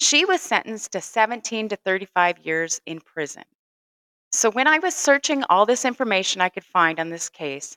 She 0.00 0.24
was 0.26 0.42
sentenced 0.42 0.92
to 0.92 1.00
17 1.00 1.70
to 1.70 1.76
35 1.76 2.40
years 2.40 2.80
in 2.86 3.00
prison. 3.00 3.44
So 4.32 4.50
when 4.50 4.66
I 4.68 4.78
was 4.80 4.94
searching 4.96 5.44
all 5.44 5.66
this 5.66 5.84
information 5.84 6.40
I 6.40 6.50
could 6.50 6.64
find 6.64 7.00
on 7.00 7.10
this 7.10 7.28
case, 7.28 7.76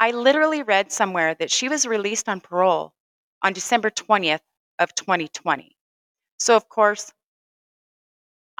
I 0.00 0.12
literally 0.12 0.62
read 0.62 0.92
somewhere 0.92 1.34
that 1.36 1.50
she 1.50 1.68
was 1.68 1.86
released 1.86 2.28
on 2.28 2.40
parole 2.40 2.94
on 3.42 3.52
December 3.54 3.90
20th 3.90 4.42
of 4.78 4.94
2020. 4.94 5.76
So 6.38 6.56
of 6.56 6.68
course, 6.68 7.12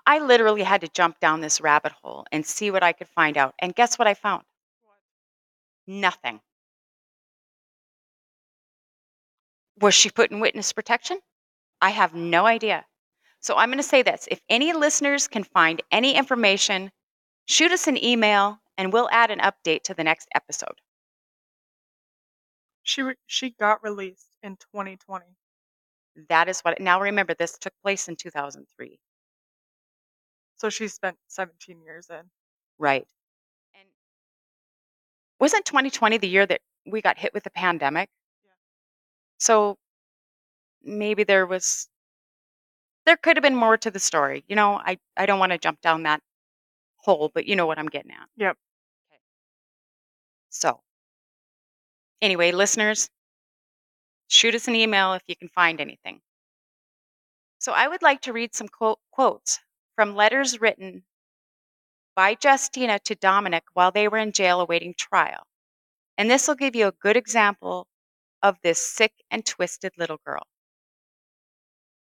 I 0.06 0.18
literally 0.18 0.62
had 0.62 0.80
to 0.80 0.88
jump 0.88 1.20
down 1.20 1.42
this 1.42 1.60
rabbit 1.60 1.92
hole 1.92 2.26
and 2.32 2.46
see 2.46 2.70
what 2.70 2.82
I 2.82 2.92
could 2.94 3.08
find 3.08 3.36
out. 3.36 3.54
And 3.58 3.74
guess 3.74 3.98
what 3.98 4.08
I 4.08 4.14
found? 4.14 4.44
Nothing. 5.86 6.42
Was 9.78 9.94
she 9.94 10.10
put 10.10 10.32
in 10.32 10.40
witness 10.40 10.72
protection? 10.72 11.20
I 11.84 11.90
have 11.90 12.14
no 12.14 12.46
idea. 12.46 12.86
So 13.40 13.56
I'm 13.56 13.68
going 13.68 13.76
to 13.78 13.82
say 13.82 14.00
this 14.02 14.26
if 14.30 14.40
any 14.48 14.72
listeners 14.72 15.28
can 15.28 15.44
find 15.44 15.82
any 15.92 16.14
information, 16.14 16.90
shoot 17.44 17.72
us 17.72 17.86
an 17.86 18.02
email 18.02 18.58
and 18.78 18.90
we'll 18.90 19.10
add 19.12 19.30
an 19.30 19.40
update 19.40 19.82
to 19.84 19.94
the 19.94 20.02
next 20.02 20.28
episode. 20.34 20.80
She 22.84 23.02
re- 23.02 23.16
she 23.26 23.50
got 23.50 23.82
released 23.82 24.38
in 24.42 24.56
2020. 24.56 25.36
That 26.30 26.48
is 26.48 26.60
what, 26.60 26.80
now 26.80 27.00
remember, 27.02 27.34
this 27.34 27.58
took 27.58 27.74
place 27.82 28.08
in 28.08 28.16
2003. 28.16 28.98
So 30.56 30.70
she 30.70 30.88
spent 30.88 31.18
17 31.28 31.82
years 31.82 32.08
in. 32.08 32.30
Right. 32.78 33.06
And 33.74 33.88
wasn't 35.38 35.64
2020 35.64 36.18
the 36.18 36.28
year 36.28 36.46
that 36.46 36.60
we 36.86 37.00
got 37.00 37.18
hit 37.18 37.34
with 37.34 37.44
the 37.44 37.50
pandemic? 37.50 38.08
Yeah. 38.44 38.50
So 39.38 39.78
maybe 40.84 41.24
there 41.24 41.46
was, 41.46 41.88
there 43.06 43.16
could 43.16 43.36
have 43.36 43.42
been 43.42 43.56
more 43.56 43.76
to 43.78 43.90
the 43.90 43.98
story. 43.98 44.44
You 44.48 44.56
know, 44.56 44.74
I, 44.74 44.98
I 45.16 45.26
don't 45.26 45.38
want 45.38 45.52
to 45.52 45.58
jump 45.58 45.80
down 45.80 46.04
that 46.04 46.20
hole, 46.96 47.30
but 47.34 47.46
you 47.46 47.56
know 47.56 47.66
what 47.66 47.78
I'm 47.78 47.88
getting 47.88 48.12
at. 48.12 48.28
Yep. 48.36 48.56
So, 50.50 50.80
anyway, 52.22 52.52
listeners, 52.52 53.10
shoot 54.28 54.54
us 54.54 54.68
an 54.68 54.76
email 54.76 55.14
if 55.14 55.22
you 55.26 55.36
can 55.36 55.48
find 55.48 55.80
anything. 55.80 56.20
So, 57.58 57.72
I 57.72 57.88
would 57.88 58.02
like 58.02 58.20
to 58.22 58.32
read 58.32 58.54
some 58.54 58.68
quote, 58.68 59.00
quotes 59.10 59.58
from 59.96 60.14
letters 60.14 60.60
written 60.60 61.04
by 62.14 62.36
Justina 62.42 63.00
to 63.00 63.14
Dominic 63.16 63.64
while 63.74 63.90
they 63.90 64.06
were 64.08 64.18
in 64.18 64.32
jail 64.32 64.60
awaiting 64.60 64.94
trial. 64.96 65.42
And 66.16 66.30
this 66.30 66.46
will 66.46 66.54
give 66.54 66.76
you 66.76 66.86
a 66.86 66.92
good 66.92 67.16
example 67.16 67.88
of 68.42 68.56
this 68.62 68.78
sick 68.78 69.12
and 69.30 69.44
twisted 69.44 69.92
little 69.98 70.20
girl. 70.24 70.46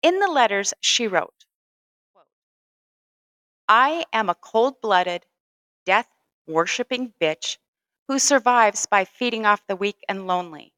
In 0.02 0.18
the 0.18 0.28
letters, 0.28 0.74
she 0.80 1.06
wrote, 1.06 1.46
I 3.68 4.04
am 4.12 4.28
a 4.28 4.34
cold 4.34 4.80
blooded, 4.80 5.24
death 5.86 6.08
worshiping 6.46 7.14
bitch 7.20 7.58
who 8.08 8.18
survives 8.18 8.86
by 8.86 9.04
feeding 9.04 9.46
off 9.46 9.66
the 9.66 9.76
weak 9.76 9.98
and 10.08 10.26
lonely. 10.26 10.72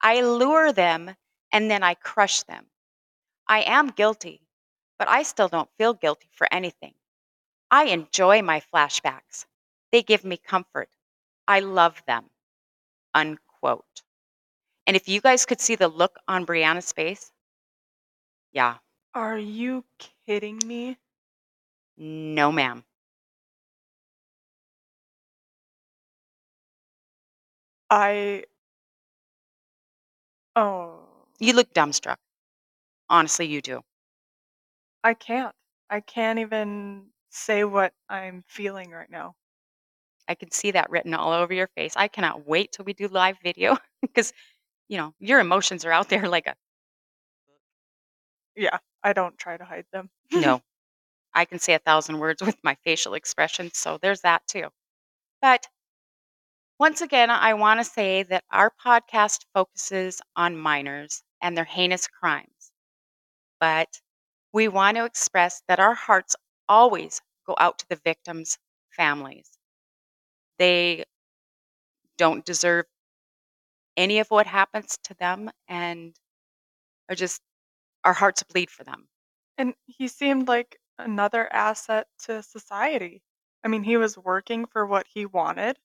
I 0.00 0.22
lure 0.22 0.72
them 0.72 1.16
and 1.52 1.70
then 1.70 1.82
I 1.82 1.94
crush 1.94 2.44
them. 2.44 2.66
I 3.48 3.62
am 3.62 3.88
guilty, 3.88 4.46
but 4.98 5.08
I 5.08 5.24
still 5.24 5.48
don't 5.48 5.68
feel 5.76 5.92
guilty 5.92 6.30
for 6.32 6.46
anything. 6.52 6.94
I 7.70 7.86
enjoy 7.86 8.42
my 8.42 8.62
flashbacks. 8.72 9.46
They 9.90 10.02
give 10.02 10.24
me 10.24 10.36
comfort. 10.36 10.88
I 11.48 11.60
love 11.60 12.00
them. 12.06 12.30
Unquote. 13.14 14.02
And 14.86 14.96
if 14.96 15.08
you 15.08 15.20
guys 15.20 15.44
could 15.44 15.60
see 15.60 15.74
the 15.74 15.88
look 15.88 16.16
on 16.28 16.46
Brianna's 16.46 16.92
face, 16.92 17.32
yeah, 18.52 18.78
Are 19.14 19.38
you 19.38 19.84
kidding 20.26 20.66
me? 20.66 20.98
no, 21.96 22.50
ma'am. 22.50 22.84
I. 27.90 28.44
Oh. 30.54 31.26
You 31.40 31.54
look 31.54 31.74
dumbstruck. 31.74 32.18
Honestly, 33.08 33.46
you 33.46 33.62
do. 33.62 33.84
I 35.04 35.14
can't. 35.14 35.54
I 35.90 36.00
can't 36.00 36.38
even 36.38 37.10
say 37.30 37.64
what 37.64 37.92
I'm 38.08 38.44
feeling 38.48 38.90
right 38.90 39.10
now. 39.10 39.36
I 40.28 40.34
can 40.34 40.50
see 40.50 40.72
that 40.72 40.90
written 40.90 41.14
all 41.14 41.32
over 41.32 41.52
your 41.54 41.68
face. 41.68 41.94
I 41.96 42.08
cannot 42.08 42.46
wait 42.46 42.72
till 42.72 42.84
we 42.84 42.92
do 42.94 43.08
live 43.08 43.38
video 43.42 43.78
because, 44.02 44.32
you 44.88 44.98
know, 44.98 45.14
your 45.20 45.40
emotions 45.40 45.84
are 45.84 45.92
out 45.92 46.08
there 46.10 46.28
like 46.28 46.46
a 46.46 46.56
Yeah, 48.60 48.78
I 49.02 49.12
don't 49.14 49.38
try 49.38 49.56
to 49.56 49.64
hide 49.64 49.86
them. 49.92 50.10
no. 50.30 50.62
I 51.34 51.44
can 51.46 51.58
say 51.60 51.74
a 51.74 51.78
thousand 51.80 52.18
words 52.20 52.42
with 52.42 52.56
my 52.64 52.76
facial 52.84 53.14
expression. 53.14 53.70
so 53.74 53.98
there's 54.02 54.22
that 54.22 54.46
too. 54.46 54.68
But 55.42 55.66
once 56.80 57.00
again, 57.00 57.30
I 57.30 57.54
want 57.54 57.78
to 57.78 57.84
say 57.84 58.24
that 58.24 58.42
our 58.50 58.72
podcast 58.84 59.44
focuses 59.54 60.20
on 60.34 60.56
minors 60.56 61.22
and 61.40 61.56
their 61.56 61.64
heinous 61.64 62.08
crimes. 62.08 62.72
But 63.60 64.00
we 64.52 64.68
want 64.68 64.96
to 64.96 65.04
express 65.04 65.62
that 65.68 65.80
our 65.80 65.94
hearts 65.94 66.36
always 66.68 67.22
go 67.46 67.54
out 67.58 67.78
to 67.80 67.88
the 67.88 67.96
victims' 67.96 68.58
families. 68.90 69.58
They 70.58 71.04
don't 72.16 72.44
deserve 72.44 72.86
any 73.96 74.18
of 74.18 74.28
what 74.30 74.46
happens 74.46 74.98
to 75.04 75.14
them 75.14 75.50
and 75.68 76.14
are 77.10 77.16
just 77.16 77.42
our 78.04 78.12
hearts 78.12 78.42
bleed 78.42 78.70
for 78.70 78.84
them. 78.84 79.08
And 79.58 79.74
he 79.86 80.08
seemed 80.08 80.48
like 80.48 80.78
another 80.98 81.52
asset 81.52 82.06
to 82.24 82.42
society. 82.42 83.22
I 83.64 83.68
mean, 83.68 83.82
he 83.82 83.96
was 83.96 84.16
working 84.16 84.66
for 84.66 84.86
what 84.86 85.06
he 85.06 85.26
wanted. 85.26 85.78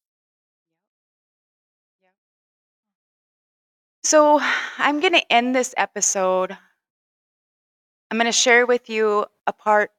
So 4.03 4.39
I'm 4.77 4.99
going 4.99 5.13
to 5.13 5.31
end 5.33 5.55
this 5.55 5.73
episode. 5.77 6.55
I'm 8.11 8.17
going 8.17 8.27
to 8.27 8.31
share 8.31 8.65
with 8.65 8.89
you 8.89 9.25
a 9.47 9.53
part, 9.53 9.91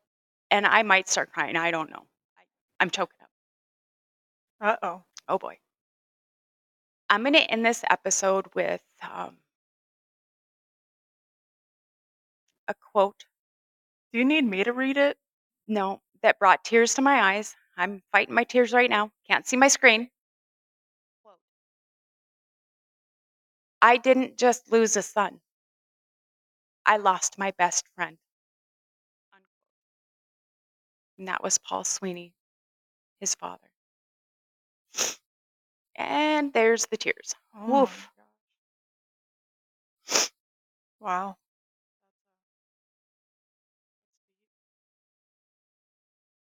and 0.51 0.65
I 0.65 0.85
might 0.85 1.09
start 1.09 1.33
crying. 1.33 1.57
I 1.57 1.71
don't 1.71 1.91
know. 1.91 2.07
I'm 2.79 2.91
choking 2.91 3.17
up. 3.21 3.31
Uh 4.61 4.87
oh. 4.87 5.03
Oh 5.29 5.39
boy. 5.39 5.59
I'm 7.11 7.23
going 7.23 7.35
to 7.35 7.51
end 7.51 7.65
this 7.65 7.85
episode 7.91 8.47
with 8.55 8.83
um, 9.03 9.37
a 12.69 12.75
quote. 12.75 13.27
Do 14.13 14.19
you 14.19 14.25
need 14.25 14.45
me 14.45 14.65
to 14.65 14.73
read 14.73 14.97
it? 14.97 15.19
No, 15.69 16.01
that 16.23 16.39
brought 16.39 16.65
tears 16.65 16.95
to 16.95 17.03
my 17.03 17.35
eyes. 17.35 17.55
I'm 17.77 18.03
fighting 18.13 18.35
my 18.35 18.45
tears 18.45 18.73
right 18.73 18.89
now. 18.89 19.11
Can't 19.29 19.47
see 19.47 19.57
my 19.57 19.69
screen. 19.69 20.11
Quote. 21.23 21.39
I 23.83 23.97
didn't 23.97 24.37
just 24.37 24.73
lose 24.73 24.97
a 24.97 25.03
son. 25.03 25.41
I 26.87 26.97
lost 26.99 27.39
my 27.39 27.53
best 27.59 27.87
friend. 27.95 28.17
Unquote. 29.33 29.49
And 31.19 31.29
that 31.29 31.43
was 31.43 31.59
Paul 31.59 31.85
Sweeney, 31.85 32.33
his 33.21 33.35
father. 33.35 33.69
And 35.97 36.53
there's 36.53 36.87
the 36.87 36.97
tears. 36.97 37.35
Oh 37.55 37.81
Woof. 37.81 38.11
Wow. 41.01 41.37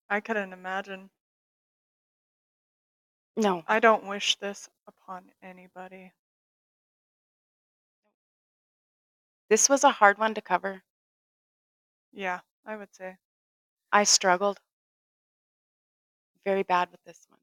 I 0.10 0.20
couldn't 0.20 0.54
imagine. 0.54 1.10
No, 3.38 3.64
I 3.68 3.80
don't 3.80 4.06
wish 4.06 4.36
this 4.36 4.70
upon 4.88 5.32
anybody. 5.42 6.14
this 9.50 9.68
was 9.68 9.84
a 9.84 9.90
hard 9.90 10.18
one 10.18 10.34
to 10.36 10.42
cover. 10.42 10.84
Yeah, 12.12 12.40
I 12.66 12.76
would 12.76 12.94
say. 12.94 13.18
I 13.92 14.04
struggled 14.04 14.60
very 16.46 16.64
bad 16.64 16.92
with 16.92 17.04
this 17.04 17.26
one. 17.30 17.40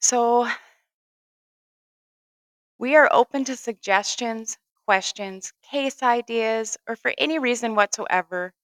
So, 0.00 0.48
we 2.78 2.96
are 2.96 3.08
open 3.12 3.44
to 3.44 3.56
suggestions, 3.56 4.58
questions, 4.84 5.52
case 5.62 6.02
ideas, 6.02 6.78
or 6.86 6.96
for 6.96 7.12
any 7.18 7.38
reason 7.38 7.74
whatsoever. 7.74 8.54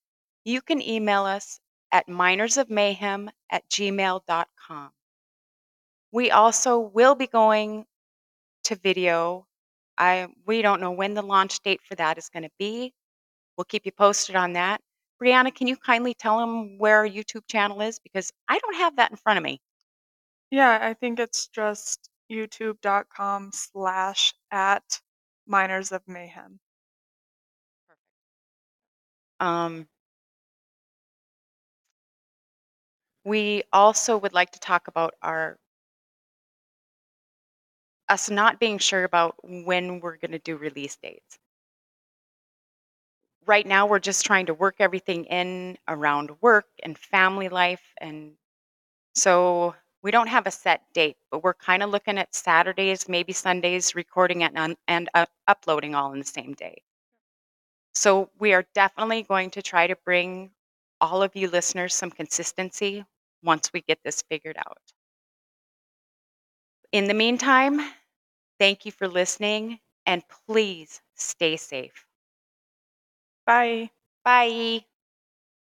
You 0.44 0.62
can 0.62 0.80
email 0.80 1.24
us 1.24 1.60
at 1.94 2.08
minorsofmayhem 2.08 3.28
at 3.50 3.62
gmail.com. 3.70 4.90
We 6.10 6.30
also 6.32 6.78
will 6.80 7.14
be 7.14 7.28
going 7.28 7.86
to 8.64 8.74
video. 8.74 9.46
I 9.96 10.26
we 10.44 10.60
don't 10.60 10.80
know 10.80 10.90
when 10.90 11.14
the 11.14 11.22
launch 11.22 11.60
date 11.60 11.80
for 11.88 11.94
that 11.94 12.18
is 12.18 12.28
going 12.28 12.42
to 12.42 12.50
be. 12.58 12.92
We'll 13.56 13.64
keep 13.64 13.86
you 13.86 13.92
posted 13.92 14.34
on 14.34 14.54
that. 14.54 14.80
Brianna, 15.22 15.54
can 15.54 15.68
you 15.68 15.76
kindly 15.76 16.14
tell 16.14 16.38
them 16.40 16.78
where 16.78 16.98
our 16.98 17.08
YouTube 17.08 17.46
channel 17.46 17.80
is 17.80 18.00
because 18.00 18.32
I 18.48 18.58
don't 18.58 18.74
have 18.74 18.96
that 18.96 19.12
in 19.12 19.16
front 19.16 19.38
of 19.38 19.44
me. 19.44 19.60
Yeah, 20.50 20.76
I 20.82 20.94
think 20.94 21.20
it's 21.20 21.46
just 21.46 22.10
youtube.com 22.28 23.50
slash 23.52 24.34
at 24.50 25.00
minors 25.46 25.92
of 25.92 26.02
mayhem. 26.08 26.58
Um, 29.38 29.86
we 33.24 33.64
also 33.72 34.16
would 34.18 34.32
like 34.32 34.50
to 34.52 34.60
talk 34.60 34.88
about 34.88 35.14
our 35.22 35.58
us 38.08 38.30
not 38.30 38.58
being 38.60 38.78
sure 38.78 39.04
about 39.04 39.36
when 39.42 40.00
we're 40.00 40.16
going 40.16 40.32
to 40.32 40.38
do 40.38 40.56
release 40.56 40.96
dates. 40.96 41.38
Right 43.46 43.66
now, 43.66 43.86
we're 43.86 43.98
just 44.00 44.24
trying 44.24 44.46
to 44.46 44.54
work 44.54 44.76
everything 44.80 45.24
in 45.26 45.76
around 45.86 46.30
work 46.40 46.66
and 46.82 46.98
family 46.98 47.48
life. 47.48 47.82
And 48.00 48.36
so 49.14 49.74
we 50.02 50.10
don't 50.12 50.28
have 50.28 50.46
a 50.46 50.52
set 50.52 50.82
date, 50.94 51.18
but 51.30 51.42
we're 51.44 51.54
kind 51.54 51.82
of 51.82 51.90
looking 51.90 52.18
at 52.18 52.34
Saturdays, 52.34 53.08
maybe 53.08 53.32
Sundays, 53.32 53.94
recording 53.94 54.42
and, 54.44 54.76
and 54.88 55.10
uh, 55.14 55.26
uploading 55.48 55.94
all 55.94 56.12
in 56.12 56.20
the 56.20 56.24
same 56.26 56.54
day. 56.54 56.82
So 57.94 58.30
we 58.38 58.52
are 58.52 58.66
definitely 58.74 59.22
going 59.22 59.50
to 59.52 59.62
try 59.62 59.86
to 59.86 59.96
bring 59.96 60.50
all 61.00 61.22
of 61.22 61.34
you 61.34 61.48
listeners 61.48 61.94
some 61.94 62.10
consistency 62.10 63.06
once 63.44 63.70
we 63.72 63.82
get 63.82 64.00
this 64.04 64.22
figured 64.30 64.56
out. 64.58 64.78
In 66.92 67.08
the 67.08 67.12
meantime, 67.12 67.78
thank 68.58 68.86
you 68.86 68.92
for 68.92 69.08
listening 69.08 69.80
and 70.06 70.22
please 70.46 71.02
stay 71.14 71.56
safe. 71.56 72.06
Bye. 73.46 73.90
Bye. 74.22 74.84